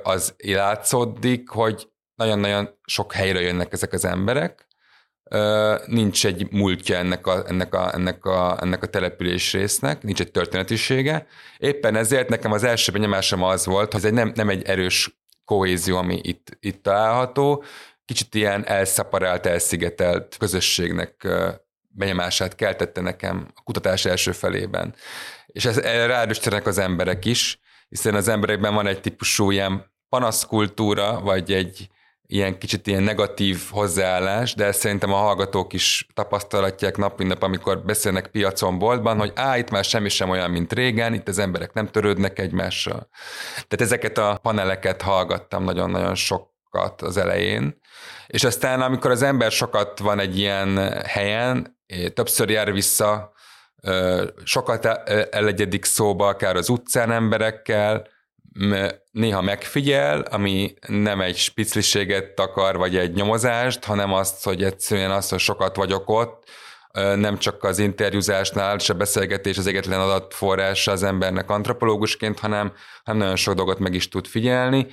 az 0.02 0.34
látszódik, 0.38 1.48
hogy 1.48 1.88
nagyon-nagyon 2.14 2.78
sok 2.84 3.12
helyre 3.12 3.40
jönnek 3.40 3.72
ezek 3.72 3.92
az 3.92 4.04
emberek, 4.04 4.66
nincs 5.86 6.26
egy 6.26 6.50
múltja 6.50 6.96
ennek 6.96 7.26
a, 7.26 7.44
ennek, 7.46 7.74
a, 7.74 7.94
ennek, 7.94 8.24
a, 8.24 8.58
ennek 8.60 8.82
a 8.82 8.86
település 8.86 9.52
résznek, 9.52 10.02
nincs 10.02 10.20
egy 10.20 10.30
történetisége. 10.30 11.26
Éppen 11.58 11.96
ezért 11.96 12.28
nekem 12.28 12.52
az 12.52 12.64
első 12.64 12.92
benyomásom 12.92 13.42
az 13.42 13.66
volt, 13.66 13.92
hogy 13.92 14.00
ez 14.00 14.06
egy 14.06 14.12
nem, 14.12 14.32
nem 14.34 14.48
egy 14.48 14.62
erős 14.62 15.18
kohézió, 15.44 15.96
ami 15.96 16.20
itt, 16.22 16.56
itt 16.60 16.82
található, 16.82 17.64
kicsit 18.04 18.34
ilyen 18.34 18.66
elszaparált, 18.66 19.46
elszigetelt 19.46 20.36
közösségnek 20.38 21.28
benyomását 21.88 22.54
keltette 22.54 23.00
nekem 23.00 23.48
a 23.54 23.62
kutatás 23.62 24.04
első 24.04 24.32
felében. 24.32 24.94
És 25.56 25.64
ez, 25.64 25.78
ráerősítenek 25.80 26.66
az 26.66 26.78
emberek 26.78 27.24
is, 27.24 27.58
hiszen 27.88 28.14
az 28.14 28.28
emberekben 28.28 28.74
van 28.74 28.86
egy 28.86 29.00
típusú 29.00 29.50
ilyen 29.50 29.92
panaszkultúra, 30.08 31.20
vagy 31.20 31.52
egy 31.52 31.88
ilyen 32.26 32.58
kicsit 32.58 32.86
ilyen 32.86 33.02
negatív 33.02 33.62
hozzáállás, 33.70 34.54
de 34.54 34.64
ezt 34.64 34.78
szerintem 34.78 35.12
a 35.12 35.16
hallgatók 35.16 35.72
is 35.72 36.06
tapasztalatják 36.14 36.96
nap, 36.96 37.18
mint 37.18 37.30
nap, 37.30 37.42
amikor 37.42 37.84
beszélnek 37.84 38.26
piacon, 38.26 38.78
boltban, 38.78 39.18
hogy 39.18 39.32
á, 39.34 39.58
itt 39.58 39.70
már 39.70 39.84
semmi 39.84 40.08
sem 40.08 40.30
olyan, 40.30 40.50
mint 40.50 40.72
régen, 40.72 41.14
itt 41.14 41.28
az 41.28 41.38
emberek 41.38 41.72
nem 41.72 41.88
törődnek 41.88 42.38
egymással. 42.38 43.08
Tehát 43.54 43.80
ezeket 43.80 44.18
a 44.18 44.38
paneleket 44.42 45.02
hallgattam 45.02 45.64
nagyon-nagyon 45.64 46.14
sokat 46.14 47.02
az 47.02 47.16
elején, 47.16 47.80
és 48.26 48.44
aztán 48.44 48.80
amikor 48.80 49.10
az 49.10 49.22
ember 49.22 49.50
sokat 49.50 49.98
van 49.98 50.18
egy 50.18 50.38
ilyen 50.38 50.92
helyen, 51.06 51.78
többször 52.14 52.50
jár 52.50 52.72
vissza, 52.72 53.34
sokat 54.44 54.84
elegyedik 55.30 55.84
szóba, 55.84 56.26
akár 56.26 56.56
az 56.56 56.68
utcán 56.68 57.10
emberekkel, 57.10 58.06
néha 59.10 59.40
megfigyel, 59.42 60.20
ami 60.20 60.74
nem 60.86 61.20
egy 61.20 61.36
spicliséget 61.36 62.40
akar, 62.40 62.76
vagy 62.76 62.96
egy 62.96 63.14
nyomozást, 63.14 63.84
hanem 63.84 64.12
azt, 64.12 64.44
hogy 64.44 64.64
egyszerűen 64.64 65.10
azt, 65.10 65.30
hogy 65.30 65.38
sokat 65.38 65.76
vagyok 65.76 66.08
ott, 66.10 66.44
nem 66.96 67.38
csak 67.38 67.64
az 67.64 67.78
interjúzásnál, 67.78 68.76
a 68.88 68.92
beszélgetés 68.92 69.58
az 69.58 69.66
egyetlen 69.66 70.00
adatforrása 70.00 70.92
az 70.92 71.02
embernek 71.02 71.50
antropológusként, 71.50 72.38
hanem, 72.38 72.72
hanem 73.04 73.20
nagyon 73.20 73.36
sok 73.36 73.54
dolgot 73.54 73.78
meg 73.78 73.94
is 73.94 74.08
tud 74.08 74.26
figyelni. 74.26 74.86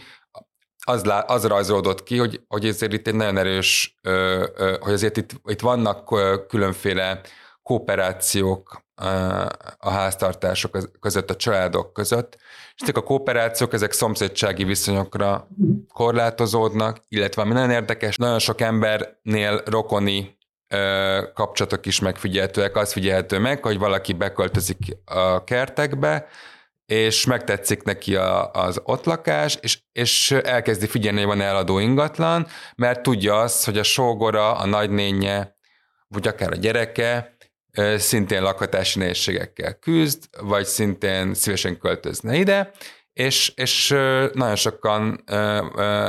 Az, 0.85 1.03
lá, 1.03 1.19
az 1.19 1.45
rajzolódott 1.45 2.03
ki, 2.03 2.17
hogy, 2.17 2.41
hogy 2.47 2.65
ezért 2.65 2.93
itt 2.93 3.07
egy 3.07 3.15
nagyon 3.15 3.37
erős, 3.37 3.99
hogy 4.79 4.93
azért 4.93 5.17
itt, 5.17 5.31
itt 5.45 5.61
vannak 5.61 6.15
különféle 6.47 7.21
kooperációk 7.61 8.82
a 9.77 9.89
háztartások 9.89 10.99
között, 10.99 11.29
a 11.29 11.35
családok 11.35 11.93
között, 11.93 12.37
és 12.75 12.81
ezek 12.81 12.97
a 12.97 13.03
kooperációk, 13.03 13.73
ezek 13.73 13.91
szomszédsági 13.91 14.63
viszonyokra 14.63 15.47
korlátozódnak, 15.93 16.99
illetve 17.07 17.41
ami 17.41 17.53
nagyon 17.53 17.71
érdekes, 17.71 18.17
nagyon 18.17 18.39
sok 18.39 18.61
embernél 18.61 19.61
rokoni 19.65 20.37
kapcsolatok 21.33 21.85
is 21.85 21.99
megfigyelhetőek. 21.99 22.75
Az 22.75 22.91
figyelhető 22.91 23.39
meg, 23.39 23.63
hogy 23.63 23.77
valaki 23.77 24.13
beköltözik 24.13 24.77
a 25.05 25.43
kertekbe, 25.43 26.27
és 26.85 27.25
megtetszik 27.25 27.83
neki 27.83 28.15
a, 28.15 28.51
az 28.51 28.81
ott 28.83 29.05
lakás, 29.05 29.57
és, 29.61 29.79
és 29.91 30.31
elkezdi 30.31 30.87
figyelni, 30.87 31.17
hogy 31.17 31.27
van 31.27 31.41
eladó 31.41 31.79
ingatlan, 31.79 32.47
mert 32.75 33.01
tudja 33.01 33.39
azt, 33.39 33.65
hogy 33.65 33.77
a 33.77 33.83
sógora, 33.83 34.55
a 34.57 34.65
nagynénye, 34.65 35.55
vagy 36.07 36.27
akár 36.27 36.51
a 36.51 36.55
gyereke 36.55 37.32
szintén 37.97 38.41
lakhatási 38.41 38.99
nehézségekkel 38.99 39.73
küzd, 39.73 40.23
vagy 40.41 40.65
szintén 40.65 41.33
szívesen 41.33 41.77
költözne 41.77 42.35
ide, 42.35 42.71
és, 43.13 43.53
és 43.55 43.89
nagyon 44.33 44.55
sokan 44.55 45.23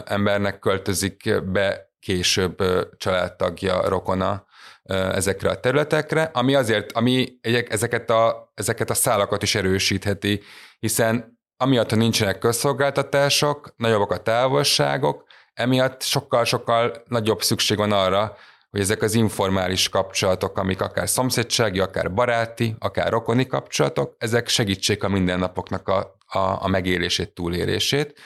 embernek 0.05 0.59
költözik 0.59 1.43
be 1.45 1.93
később 2.01 2.57
családtagja, 2.97 3.89
rokona 3.89 4.47
ezekre 4.89 5.51
a 5.51 5.61
területekre, 5.61 6.31
ami 6.33 6.55
azért, 6.55 6.93
ami 6.93 7.39
ezeket 7.69 8.11
a, 8.11 8.53
ezeket 8.55 8.91
a 8.91 8.95
szálakat 8.95 9.43
is 9.43 9.55
erősítheti, 9.55 10.43
hiszen 10.79 11.39
amiatt, 11.57 11.91
hogy 11.91 11.99
nincsenek 11.99 12.39
közszolgáltatások, 12.39 13.75
nagyobbak 13.77 14.11
a 14.11 14.23
távolságok, 14.23 15.25
emiatt 15.55 16.03
sokkal-sokkal 16.03 17.03
nagyobb 17.09 17.43
szükség 17.43 17.77
van 17.77 17.93
arra, 17.93 18.37
hogy 18.75 18.83
ezek 18.83 19.03
az 19.03 19.15
informális 19.15 19.89
kapcsolatok, 19.89 20.59
amik 20.59 20.81
akár 20.81 21.09
szomszédsági, 21.09 21.81
akár 21.81 22.13
baráti, 22.13 22.77
akár 22.79 23.11
rokoni 23.11 23.47
kapcsolatok, 23.47 24.15
ezek 24.19 24.49
segítsék 24.49 25.03
a 25.05 25.09
mindennapoknak 25.09 25.89
a, 25.89 26.17
a, 26.27 26.39
a 26.39 26.69
megélését, 26.69 27.35
túlélését. 27.35 28.21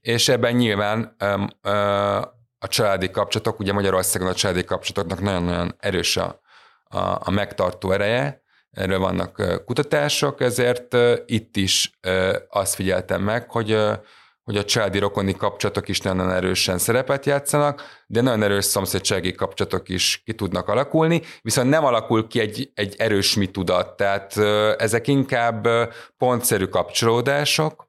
És 0.00 0.28
ebben 0.28 0.54
nyilván 0.54 1.14
ö, 1.18 1.42
ö, 1.62 1.70
a 2.58 2.68
családi 2.68 3.10
kapcsolatok, 3.10 3.58
ugye 3.58 3.72
Magyarországon 3.72 4.28
a 4.28 4.34
családi 4.34 4.64
kapcsolatoknak 4.64 5.20
nagyon-nagyon 5.20 5.74
erős 5.78 6.16
a, 6.16 6.40
a, 6.84 6.98
a 6.98 7.30
megtartó 7.30 7.92
ereje, 7.92 8.42
erről 8.70 8.98
vannak 8.98 9.62
kutatások, 9.64 10.40
ezért 10.40 10.96
itt 11.26 11.56
is 11.56 11.98
azt 12.48 12.74
figyeltem 12.74 13.22
meg, 13.22 13.50
hogy 13.50 13.78
hogy 14.48 14.56
a 14.56 14.64
családi 14.64 14.98
rokoni 14.98 15.32
kapcsolatok 15.32 15.88
is 15.88 16.00
nagyon 16.00 16.30
erősen 16.30 16.78
szerepet 16.78 17.26
játszanak, 17.26 17.82
de 18.06 18.20
nagyon 18.20 18.42
erős 18.42 18.64
szomszédsági 18.64 19.32
kapcsolatok 19.32 19.88
is 19.88 20.22
ki 20.24 20.34
tudnak 20.34 20.68
alakulni, 20.68 21.22
viszont 21.42 21.68
nem 21.68 21.84
alakul 21.84 22.26
ki 22.26 22.40
egy, 22.40 22.70
egy 22.74 22.94
erős 22.98 23.36
mi 23.36 23.46
tudat, 23.46 23.96
tehát 23.96 24.36
ezek 24.80 25.06
inkább 25.06 25.68
pontszerű 26.18 26.64
kapcsolódások, 26.64 27.88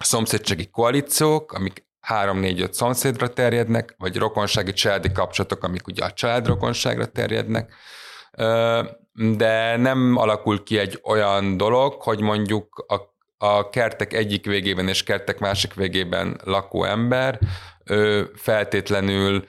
szomszédsági 0.00 0.70
koalíciók, 0.70 1.52
amik 1.52 1.86
három-négy-öt 2.00 2.74
szomszédra 2.74 3.28
terjednek, 3.28 3.94
vagy 3.98 4.16
rokonsági 4.16 4.72
családi 4.72 5.12
kapcsolatok, 5.12 5.64
amik 5.64 5.86
ugye 5.86 6.04
a 6.04 6.12
családrokonságra 6.12 7.06
terjednek, 7.06 7.74
de 9.12 9.76
nem 9.76 10.16
alakul 10.16 10.62
ki 10.62 10.78
egy 10.78 11.00
olyan 11.04 11.56
dolog, 11.56 12.02
hogy 12.02 12.20
mondjuk 12.20 12.84
a 12.88 13.15
a 13.38 13.68
kertek 13.70 14.12
egyik 14.12 14.46
végében 14.46 14.88
és 14.88 15.02
kertek 15.02 15.38
másik 15.38 15.74
végében 15.74 16.40
lakó 16.44 16.84
ember 16.84 17.38
ő 17.84 18.30
feltétlenül 18.34 19.44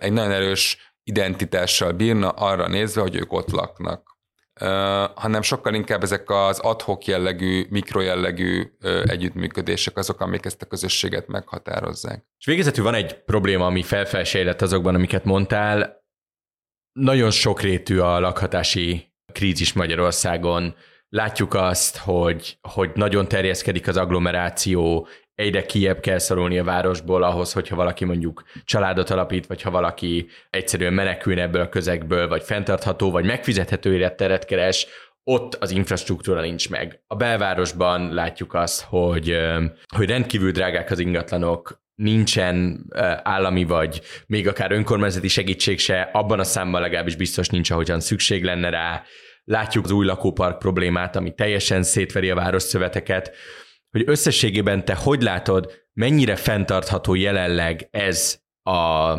egy 0.00 0.12
nagyon 0.12 0.30
erős 0.30 0.94
identitással 1.04 1.92
bírna 1.92 2.28
arra 2.28 2.68
nézve, 2.68 3.00
hogy 3.00 3.16
ők 3.16 3.32
ott 3.32 3.50
laknak. 3.50 4.10
Uh, 4.60 4.68
hanem 5.14 5.42
sokkal 5.42 5.74
inkább 5.74 6.02
ezek 6.02 6.30
az 6.30 6.58
adhok 6.58 7.04
jellegű, 7.04 7.66
mikrojellegű 7.70 8.62
uh, 8.82 9.02
együttműködések 9.06 9.96
azok, 9.96 10.20
amik 10.20 10.44
ezt 10.44 10.62
a 10.62 10.66
közösséget 10.66 11.26
meghatározzák. 11.26 12.24
És 12.38 12.46
végezetül 12.46 12.84
van 12.84 12.94
egy 12.94 13.24
probléma, 13.24 13.66
ami 13.66 13.82
felfelsejlett 13.82 14.62
azokban, 14.62 14.94
amiket 14.94 15.24
mondtál. 15.24 16.04
Nagyon 16.92 17.30
sokrétű 17.30 17.98
a 17.98 18.20
lakhatási 18.20 19.12
krízis 19.32 19.72
Magyarországon. 19.72 20.74
Látjuk 21.14 21.54
azt, 21.54 21.96
hogy, 21.96 22.58
hogy 22.60 22.90
nagyon 22.94 23.28
terjeszkedik 23.28 23.88
az 23.88 23.96
agglomeráció, 23.96 25.08
egyre 25.34 25.66
kiebb 25.66 26.00
kell 26.00 26.18
szorulni 26.18 26.58
a 26.58 26.64
városból 26.64 27.22
ahhoz, 27.22 27.52
hogyha 27.52 27.76
valaki 27.76 28.04
mondjuk 28.04 28.42
családot 28.64 29.10
alapít, 29.10 29.46
vagy 29.46 29.62
ha 29.62 29.70
valaki 29.70 30.28
egyszerűen 30.50 30.92
menekülne 30.92 31.42
ebből 31.42 31.60
a 31.60 31.68
közegből, 31.68 32.28
vagy 32.28 32.42
fenntartható, 32.42 33.10
vagy 33.10 33.24
megfizethető 33.24 33.94
életteret 33.94 34.44
keres, 34.44 34.86
ott 35.24 35.54
az 35.54 35.70
infrastruktúra 35.70 36.40
nincs 36.40 36.70
meg. 36.70 37.02
A 37.06 37.16
belvárosban 37.16 38.14
látjuk 38.14 38.54
azt, 38.54 38.82
hogy, 38.82 39.38
hogy 39.96 40.08
rendkívül 40.08 40.50
drágák 40.50 40.90
az 40.90 40.98
ingatlanok, 40.98 41.80
nincsen 41.94 42.86
állami 43.22 43.64
vagy 43.64 44.00
még 44.26 44.48
akár 44.48 44.72
önkormányzati 44.72 45.28
segítség 45.28 45.78
se, 45.78 46.00
abban 46.12 46.40
a 46.40 46.44
számban 46.44 46.80
legalábbis 46.80 47.16
biztos 47.16 47.48
nincs, 47.48 47.70
ahogyan 47.70 48.00
szükség 48.00 48.44
lenne 48.44 48.70
rá 48.70 49.02
látjuk 49.44 49.84
az 49.84 49.90
új 49.90 50.06
lakópark 50.06 50.58
problémát, 50.58 51.16
ami 51.16 51.34
teljesen 51.34 51.82
szétveri 51.82 52.30
a 52.30 52.34
városszöveteket, 52.34 53.34
hogy 53.90 54.02
összességében 54.06 54.84
te 54.84 54.94
hogy 54.94 55.22
látod, 55.22 55.72
mennyire 55.92 56.36
fenntartható 56.36 57.14
jelenleg 57.14 57.88
ez 57.90 58.40
a 58.62 59.14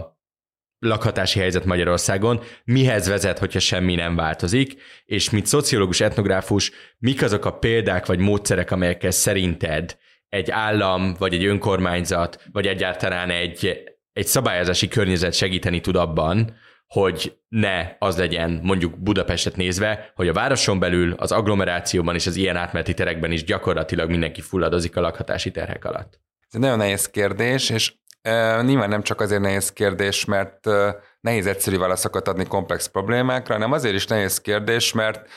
lakhatási 0.80 1.40
helyzet 1.40 1.66
Magyarországon, 1.66 2.42
mihez 2.64 3.08
vezet, 3.08 3.40
hogyha 3.40 3.60
semmi 3.60 3.96
nem 3.96 4.16
változik, 4.16 4.82
és 5.06 5.30
mint 5.30 5.46
szociológus, 5.46 6.02
etnográfus, 6.02 6.72
mik 6.98 7.22
azok 7.22 7.46
a 7.46 7.58
példák 7.58 8.06
vagy 8.06 8.20
módszerek, 8.20 8.72
amelyekkel 8.72 9.12
szerinted 9.12 9.98
egy 10.30 10.52
állam, 10.52 11.16
vagy 11.20 11.34
egy 11.34 11.46
önkormányzat, 11.46 12.44
vagy 12.52 12.68
egyáltalán 12.68 13.30
egy, 13.30 13.84
egy 14.14 14.28
szabályozási 14.28 14.88
környezet 14.88 15.34
segíteni 15.34 15.82
tud 15.82 15.96
abban, 15.96 16.56
hogy 16.88 17.38
ne 17.48 17.96
az 18.00 18.18
legyen 18.18 18.60
mondjuk 18.64 19.00
Budapestet 19.00 19.56
nézve, 19.56 20.12
hogy 20.16 20.28
a 20.28 20.34
városon 20.34 20.80
belül, 20.80 21.14
az 21.14 21.32
agglomerációban 21.32 22.16
és 22.16 22.28
az 22.28 22.36
ilyen 22.36 22.56
átmeneti 22.56 22.94
terekben 22.94 23.32
is 23.32 23.44
gyakorlatilag 23.44 24.10
mindenki 24.10 24.42
fulladozik 24.42 24.96
a 24.96 25.02
lakhatási 25.02 25.52
terhek 25.52 25.86
alatt. 25.86 26.20
Ez 26.40 26.54
egy 26.54 26.60
nagyon 26.60 26.78
nehéz 26.78 27.10
kérdés, 27.10 27.70
és 27.70 27.94
e, 28.22 28.62
nyilván 28.62 28.90
nem 28.90 29.04
csak 29.04 29.22
azért 29.22 29.42
nehéz 29.42 29.72
kérdés, 29.72 30.26
mert 30.26 30.68
e, 30.68 30.96
nehéz 31.22 31.46
egyszerű 31.46 31.78
válaszokat 31.78 32.28
adni 32.28 32.46
komplex 32.46 32.88
problémákra, 32.88 33.54
hanem 33.54 33.72
azért 33.72 33.96
is 33.96 34.08
nehéz 34.08 34.42
kérdés, 34.42 34.94
mert, 34.94 35.30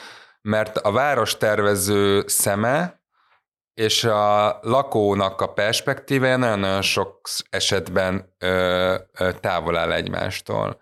mert 0.42 0.76
a 0.76 0.92
város 0.92 1.36
tervező 1.36 2.24
szeme 2.26 3.04
és 3.80 4.04
a 4.04 4.58
lakónak 4.62 5.40
a 5.40 5.52
perspektívája 5.52 6.36
nagyon-nagyon 6.36 6.82
sok 6.82 7.20
esetben 7.50 8.34
ö, 8.38 8.94
ö, 9.18 9.30
távol 9.40 9.76
áll 9.76 9.92
egymástól. 9.92 10.80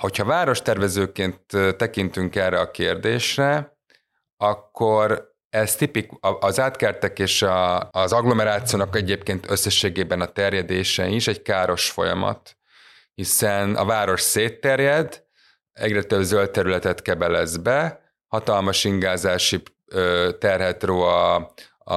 Hogyha 0.00 0.24
várostervezőként 0.24 1.40
tekintünk 1.76 2.36
erre 2.36 2.60
a 2.60 2.70
kérdésre, 2.70 3.78
akkor 4.36 5.34
ez 5.48 5.76
tipik, 5.76 6.10
az 6.20 6.60
átkertek 6.60 7.18
és 7.18 7.42
a, 7.42 7.90
az 7.90 8.12
agglomerációnak 8.12 8.96
egyébként 8.96 9.50
összességében 9.50 10.20
a 10.20 10.26
terjedése 10.26 11.06
is 11.06 11.26
egy 11.26 11.42
káros 11.42 11.90
folyamat, 11.90 12.56
hiszen 13.14 13.76
a 13.76 13.84
város 13.84 14.20
szétterjed, 14.20 15.24
egyre 15.72 16.02
több 16.02 16.22
zöld 16.22 16.50
területet 16.50 17.02
kebelez 17.02 17.56
be, 17.56 18.00
hatalmas 18.26 18.84
ingázási 18.84 19.62
terhet 20.38 20.82
ró 20.82 21.00
a, 21.02 21.52
a, 21.78 21.94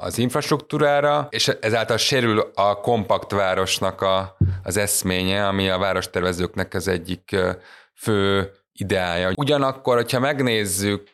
az 0.00 0.18
infrastruktúrára, 0.18 1.26
és 1.30 1.48
ezáltal 1.48 1.96
sérül 1.96 2.50
a 2.54 2.80
kompakt 2.80 3.30
városnak 3.30 4.00
a, 4.00 4.36
az 4.62 4.76
eszménye, 4.76 5.46
ami 5.46 5.68
a 5.68 5.78
várostervezőknek 5.78 6.74
az 6.74 6.88
egyik 6.88 7.36
fő 7.94 8.50
ideája. 8.72 9.32
Ugyanakkor, 9.34 9.96
hogyha 9.96 10.20
megnézzük 10.20 11.10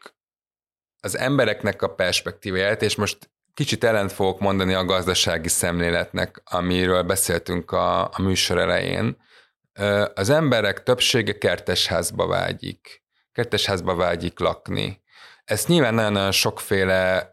az 1.00 1.18
embereknek 1.18 1.82
a 1.82 1.94
perspektíváját, 1.94 2.82
és 2.82 2.94
most 2.94 3.30
kicsit 3.54 3.84
ellent 3.84 4.12
fogok 4.12 4.40
mondani 4.40 4.74
a 4.74 4.84
gazdasági 4.84 5.48
szemléletnek, 5.48 6.42
amiről 6.44 7.02
beszéltünk 7.02 7.70
a, 7.70 8.04
a 8.04 8.22
műsor 8.22 8.58
elején, 8.58 9.16
az 10.14 10.30
emberek 10.30 10.82
többsége 10.82 11.38
kertesházba 11.38 12.26
vágyik. 12.26 13.02
Kertesházba 13.32 13.94
vágyik 13.94 14.38
lakni. 14.38 15.02
Ezt 15.44 15.68
nyilván 15.68 15.94
nagyon-nagyon 15.94 16.32
sokféle 16.32 17.30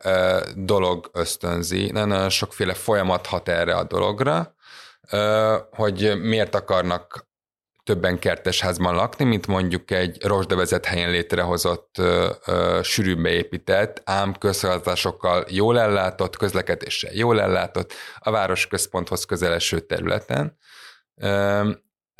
dolog 0.56 1.10
ösztönzi, 1.14 1.92
nagyon-nagyon 1.92 2.30
sokféle 2.30 2.74
folyamat 2.74 3.26
hat 3.26 3.48
erre 3.48 3.76
a 3.76 3.84
dologra, 3.84 4.56
hogy 5.72 6.20
miért 6.22 6.56
akarnak 6.56 7.30
többen 7.84 8.20
kertesházban 8.20 8.96
lakni, 8.96 9.26
mint 9.26 9.48
mondjuk 9.48 9.92
egy 9.92 10.24
rozsdavezet 10.24 10.86
helyen 10.86 11.10
létrehozott 11.10 11.96
uh, 12.00 12.30
uh, 12.48 12.82
sűrűbbe 12.82 13.30
épített, 13.30 14.02
ám 14.06 14.34
közszolgáltatásokkal 14.34 15.46
jól 15.50 15.80
ellátott, 15.80 16.38
közlekedéssel 16.38 17.14
jól 17.14 17.42
ellátott, 17.42 17.94
a 18.20 18.32
városközponthoz 18.32 19.26
közeleső 19.26 19.80
területen. 19.80 20.58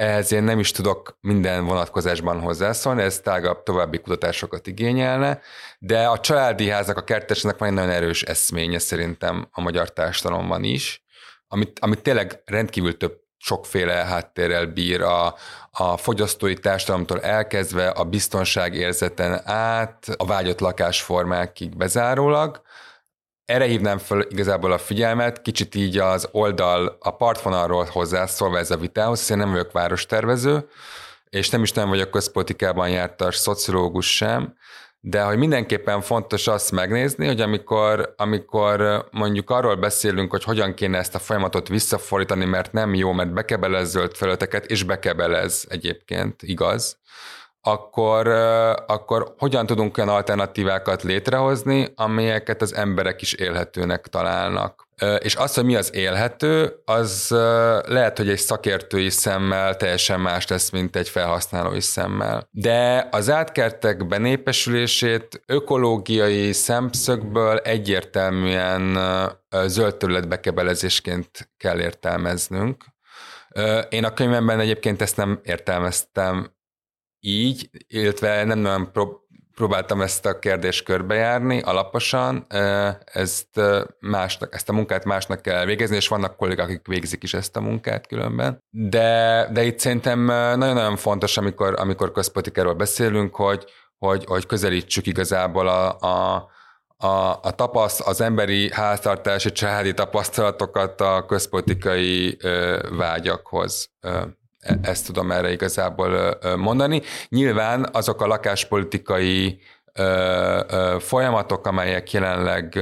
Ehhez 0.02 0.32
én 0.32 0.44
nem 0.44 0.60
is 0.60 0.72
tudok 0.72 1.18
minden 1.22 1.66
vonatkozásban 1.66 2.40
hozzászólni, 2.40 3.02
ez 3.02 3.20
tágabb 3.20 3.64
további 3.64 3.98
kutatásokat 3.98 4.68
igényelne, 4.68 5.42
de 5.80 6.08
a 6.08 6.20
családi 6.20 6.70
házak, 6.70 6.98
a 6.98 7.04
kertesnek 7.04 7.58
van 7.58 7.68
egy 7.68 7.74
nagyon 7.74 7.90
erős 7.90 8.22
eszménye 8.24 8.80
szerintem 8.80 9.48
a 9.52 9.62
magyar 9.62 9.94
társadalomban 9.94 10.64
is, 10.64 11.04
amit, 11.48 11.80
amit 11.80 12.02
tényleg 12.02 12.42
rendkívül 12.46 12.98
több 12.98 13.20
sokféle 13.38 13.94
háttérrel 13.94 14.66
bír 14.66 15.02
a, 15.02 15.36
a 15.72 15.98
fogyasztói 15.98 16.54
társadalomtól 16.54 17.22
elkezdve 17.22 17.90
a 17.90 18.04
biztonság 18.04 18.74
érzeten 18.76 19.42
át, 19.46 20.08
a 20.18 20.26
vágyott 20.26 20.60
lakásformákig 20.60 21.78
bezárólag, 21.78 22.62
erre 23.52 23.66
hívnám 23.66 23.98
fel 23.98 24.26
igazából 24.30 24.72
a 24.72 24.78
figyelmet, 24.78 25.42
kicsit 25.42 25.76
így 25.76 25.98
az 25.98 26.28
oldal, 26.32 26.98
a 27.00 27.16
partvonalról 27.16 27.88
hozzászólva 27.92 28.58
ez 28.58 28.72
a 28.72 28.78
vitához, 28.78 29.20
hiszen 29.20 29.38
nem 29.38 29.52
vagyok 29.52 29.72
várostervező, 29.72 30.68
és 31.30 31.50
nem 31.50 31.64
is 31.64 31.72
nem 31.72 31.90
vagyok 31.90 32.12
közpolitikában 32.12 32.90
jártas 32.90 33.36
szociológus 33.36 34.16
sem, 34.16 34.54
de 35.00 35.22
hogy 35.22 35.38
mindenképpen 35.38 36.02
fontos 36.02 36.48
azt 36.48 36.72
megnézni, 36.72 37.26
hogy 37.26 37.42
amikor, 37.42 38.14
amikor 38.18 39.08
mondjuk 39.12 39.50
arról 39.50 39.76
beszélünk, 39.76 40.32
hogy 40.32 40.44
hogyan 40.44 40.74
kéne 40.74 40.98
ezt 40.98 41.16
a 41.16 41.20
folyamatot 41.20 41.68
visszafordítani, 41.68 42.46
mert 42.46 42.72
nem 42.72 42.94
jó, 42.94 43.12
mert 43.12 43.34
bekebelez 43.34 43.90
zöld 43.90 44.16
felületeket, 44.16 44.66
és 44.66 44.84
bekebelez 44.84 45.66
egyébként, 45.70 46.44
igaz, 46.44 47.00
akkor, 47.62 48.28
akkor 48.88 49.34
hogyan 49.38 49.66
tudunk 49.66 49.98
olyan 49.98 50.10
alternatívákat 50.10 51.04
létrehozni, 51.04 51.94
amelyeket 51.96 52.62
az 52.62 52.74
emberek 52.74 53.22
is 53.22 53.34
élhetőnek 53.34 54.08
találnak. 54.08 54.90
És 55.20 55.36
az, 55.36 55.54
hogy 55.54 55.66
mi 55.66 55.76
az 55.76 55.96
élhető, 55.96 56.82
az 56.86 57.28
lehet, 57.86 58.18
hogy 58.18 58.30
egy 58.30 58.38
szakértői 58.38 59.10
szemmel 59.10 59.76
teljesen 59.78 60.20
más 60.20 60.48
lesz, 60.48 60.70
mint 60.70 60.96
egy 60.96 61.10
felhasználói 61.10 61.82
szemmel. 61.82 62.48
De 62.52 63.08
az 63.12 63.30
átkertek 63.30 64.08
benépesülését 64.08 65.42
ökológiai 65.46 66.52
szemszögből 66.52 67.58
egyértelműen 67.58 68.98
zöld 69.66 69.96
területbekebelezésként 69.96 71.50
kell 71.58 71.80
értelmeznünk. 71.80 72.84
Én 73.90 74.04
a 74.04 74.14
könyvemben 74.14 74.60
egyébként 74.60 75.02
ezt 75.02 75.18
nem 75.18 75.40
értelmeztem 75.44 76.52
így, 77.22 77.70
illetve 77.88 78.44
nem 78.44 78.60
nagyon 78.60 78.92
prób- 78.92 79.22
próbáltam 79.56 80.02
ezt 80.02 80.26
a 80.26 80.40
kérdést 80.40 80.84
körbejárni 80.84 81.62
alaposan, 81.62 82.46
ezt, 83.06 83.62
másnak, 84.00 84.54
ezt 84.56 84.70
a 84.70 84.74
munkát 84.74 85.06
másnak 85.06 85.42
kell 85.42 85.66
végezni, 85.66 85.96
és 85.96 86.08
vannak 86.08 86.38
kollégák, 86.38 86.68
akik 86.68 86.88
végzik 86.88 87.24
is 87.24 87.34
ezt 87.34 87.56
a 87.56 87.62
munkát 87.62 88.08
különben. 88.08 88.64
De, 88.70 89.50
de 89.54 89.64
itt 89.64 89.80
szerintem 89.80 90.26
nagyon-nagyon 90.26 90.98
fontos, 90.98 91.38
amikor, 91.38 91.74
amikor 91.80 92.12
közpolitikáról 92.12 92.74
beszélünk, 92.74 93.36
hogy, 93.36 93.66
hogy, 93.98 94.26
hogy 94.26 94.46
közelítsük 94.46 95.08
igazából 95.08 95.68
a, 95.68 95.98
a, 96.00 96.50
a, 96.98 97.40
a 97.42 97.52
tapaszt, 97.56 98.02
az 98.02 98.22
emberi 98.22 98.72
háztartási 98.74 99.52
családi 99.52 99.94
tapasztalatokat 99.94 101.02
a 101.02 101.26
közpolitikai 101.26 102.38
ö, 102.42 102.80
vágyakhoz. 102.98 103.90
Ö, 104.00 104.22
ezt 104.82 105.06
tudom 105.06 105.32
erre 105.32 105.52
igazából 105.52 106.38
mondani. 106.58 107.02
Nyilván 107.30 107.90
azok 107.92 108.22
a 108.22 108.28
lakáspolitikai 108.28 109.62
folyamatok, 111.00 111.68
amelyek 111.68 112.12
jelenleg 112.12 112.80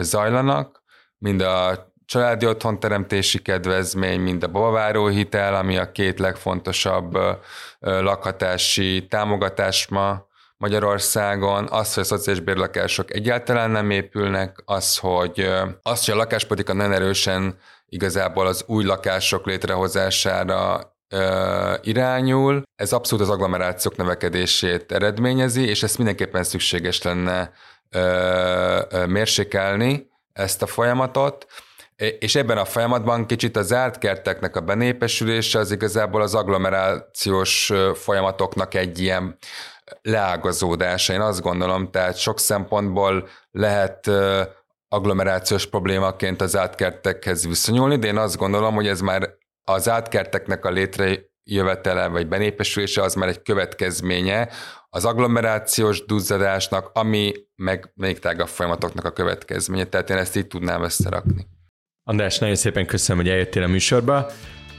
zajlanak, 0.00 0.82
mind 1.18 1.40
a 1.40 1.88
családi 2.06 2.46
otthonteremtési 2.46 3.42
kedvezmény, 3.42 4.20
mind 4.20 4.42
a 4.42 4.48
babaváró 4.48 5.06
hitel, 5.06 5.54
ami 5.54 5.76
a 5.76 5.92
két 5.92 6.18
legfontosabb 6.18 7.18
lakhatási 7.80 9.06
támogatás 9.06 9.88
ma 9.88 10.28
Magyarországon, 10.56 11.68
az, 11.70 11.94
hogy 11.94 12.02
a 12.02 12.06
szociális 12.06 12.42
bérlakások 12.42 13.14
egyáltalán 13.14 13.70
nem 13.70 13.90
épülnek, 13.90 14.62
az, 14.64 14.98
hogy, 14.98 15.50
az, 15.82 16.04
hogy 16.04 16.14
a 16.14 16.16
lakáspolitika 16.16 16.72
nem 16.72 16.92
erősen 16.92 17.58
igazából 17.86 18.46
az 18.46 18.64
új 18.66 18.84
lakások 18.84 19.46
létrehozására 19.46 20.80
irányul. 21.82 22.62
Ez 22.76 22.92
abszolút 22.92 23.24
az 23.24 23.30
agglomerációk 23.30 23.96
növekedését 23.96 24.92
eredményezi, 24.92 25.68
és 25.68 25.82
ezt 25.82 25.96
mindenképpen 25.96 26.44
szükséges 26.44 27.02
lenne 27.02 27.52
mérsékelni, 29.06 30.08
ezt 30.32 30.62
a 30.62 30.66
folyamatot. 30.66 31.46
És 32.18 32.34
ebben 32.34 32.58
a 32.58 32.64
folyamatban 32.64 33.26
kicsit 33.26 33.56
az 33.56 33.66
zárt 33.66 33.98
kerteknek 33.98 34.56
a 34.56 34.60
benépesülése 34.60 35.58
az 35.58 35.70
igazából 35.70 36.22
az 36.22 36.34
agglomerációs 36.34 37.72
folyamatoknak 37.94 38.74
egy 38.74 38.98
ilyen 38.98 39.36
leágazódása. 40.02 41.12
Én 41.12 41.20
azt 41.20 41.40
gondolom, 41.40 41.90
tehát 41.90 42.16
sok 42.16 42.38
szempontból 42.38 43.28
lehet 43.50 44.10
agglomerációs 44.88 45.66
problémaként 45.66 46.40
az 46.40 46.56
átkertekhez 46.56 47.46
viszonyulni, 47.46 47.96
de 47.96 48.06
én 48.06 48.16
azt 48.16 48.36
gondolom, 48.36 48.74
hogy 48.74 48.88
ez 48.88 49.00
már 49.00 49.38
az 49.64 49.88
átkerteknek 49.88 50.64
a 50.64 50.70
létrejövetele 50.70 52.06
vagy 52.06 52.28
benépesülése 52.28 53.02
az 53.02 53.14
már 53.14 53.28
egy 53.28 53.42
következménye 53.42 54.48
az 54.88 55.04
agglomerációs 55.04 56.04
duzzadásnak, 56.04 56.90
ami 56.94 57.32
meg 57.56 57.92
még 57.94 58.18
tágabb 58.18 58.48
folyamatoknak 58.48 59.04
a 59.04 59.12
következménye. 59.12 59.84
Tehát 59.84 60.10
én 60.10 60.16
ezt 60.16 60.36
így 60.36 60.46
tudnám 60.46 60.82
összerakni. 60.82 61.46
András, 62.04 62.38
nagyon 62.38 62.54
szépen 62.54 62.86
köszönöm, 62.86 63.22
hogy 63.22 63.30
eljöttél 63.30 63.62
a 63.62 63.66
műsorba. 63.66 64.26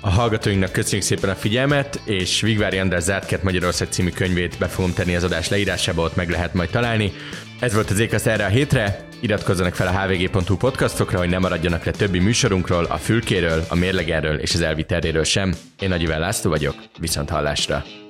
A 0.02 0.10
hallgatóinknak 0.10 0.72
köszönjük 0.72 1.08
szépen 1.08 1.30
a 1.30 1.36
figyelmet, 1.36 2.02
és 2.06 2.42
Vigvári 2.42 2.78
András 2.78 3.04
Zártkert 3.04 3.44
Magyarország 3.44 3.88
című 3.92 4.10
könyvét 4.10 4.58
be 4.58 4.68
fogom 4.68 4.94
tenni 4.94 5.16
az 5.16 5.24
adás 5.24 5.50
leírásába, 5.50 6.04
ott 6.04 6.16
meg 6.16 6.30
lehet 6.30 6.54
majd 6.54 6.70
találni. 6.70 7.12
Ez 7.60 7.74
volt 7.74 7.90
az 7.90 8.00
Ékasz 8.00 8.26
erre 8.26 8.46
a 8.46 8.50
hétre, 8.50 9.08
iratkozzanak 9.22 9.76
fel 9.76 9.88
a 9.88 10.00
hvg.hu 10.00 10.58
podcastokra, 10.58 11.18
hogy 11.18 11.30
ne 11.30 11.38
maradjanak 11.38 11.84
le 11.84 11.92
többi 11.92 12.20
műsorunkról, 12.20 12.86
a 12.86 12.98
fülkéről, 12.98 13.64
a 13.70 13.76
mérlegerről 13.76 14.36
és 14.40 14.54
az 14.54 14.62
elviterréről 14.62 15.24
sem. 15.24 15.54
Én 15.80 15.90
Nagy 15.90 16.08
László 16.08 16.50
vagyok, 16.50 16.76
viszont 17.00 17.30
hallásra! 17.30 18.01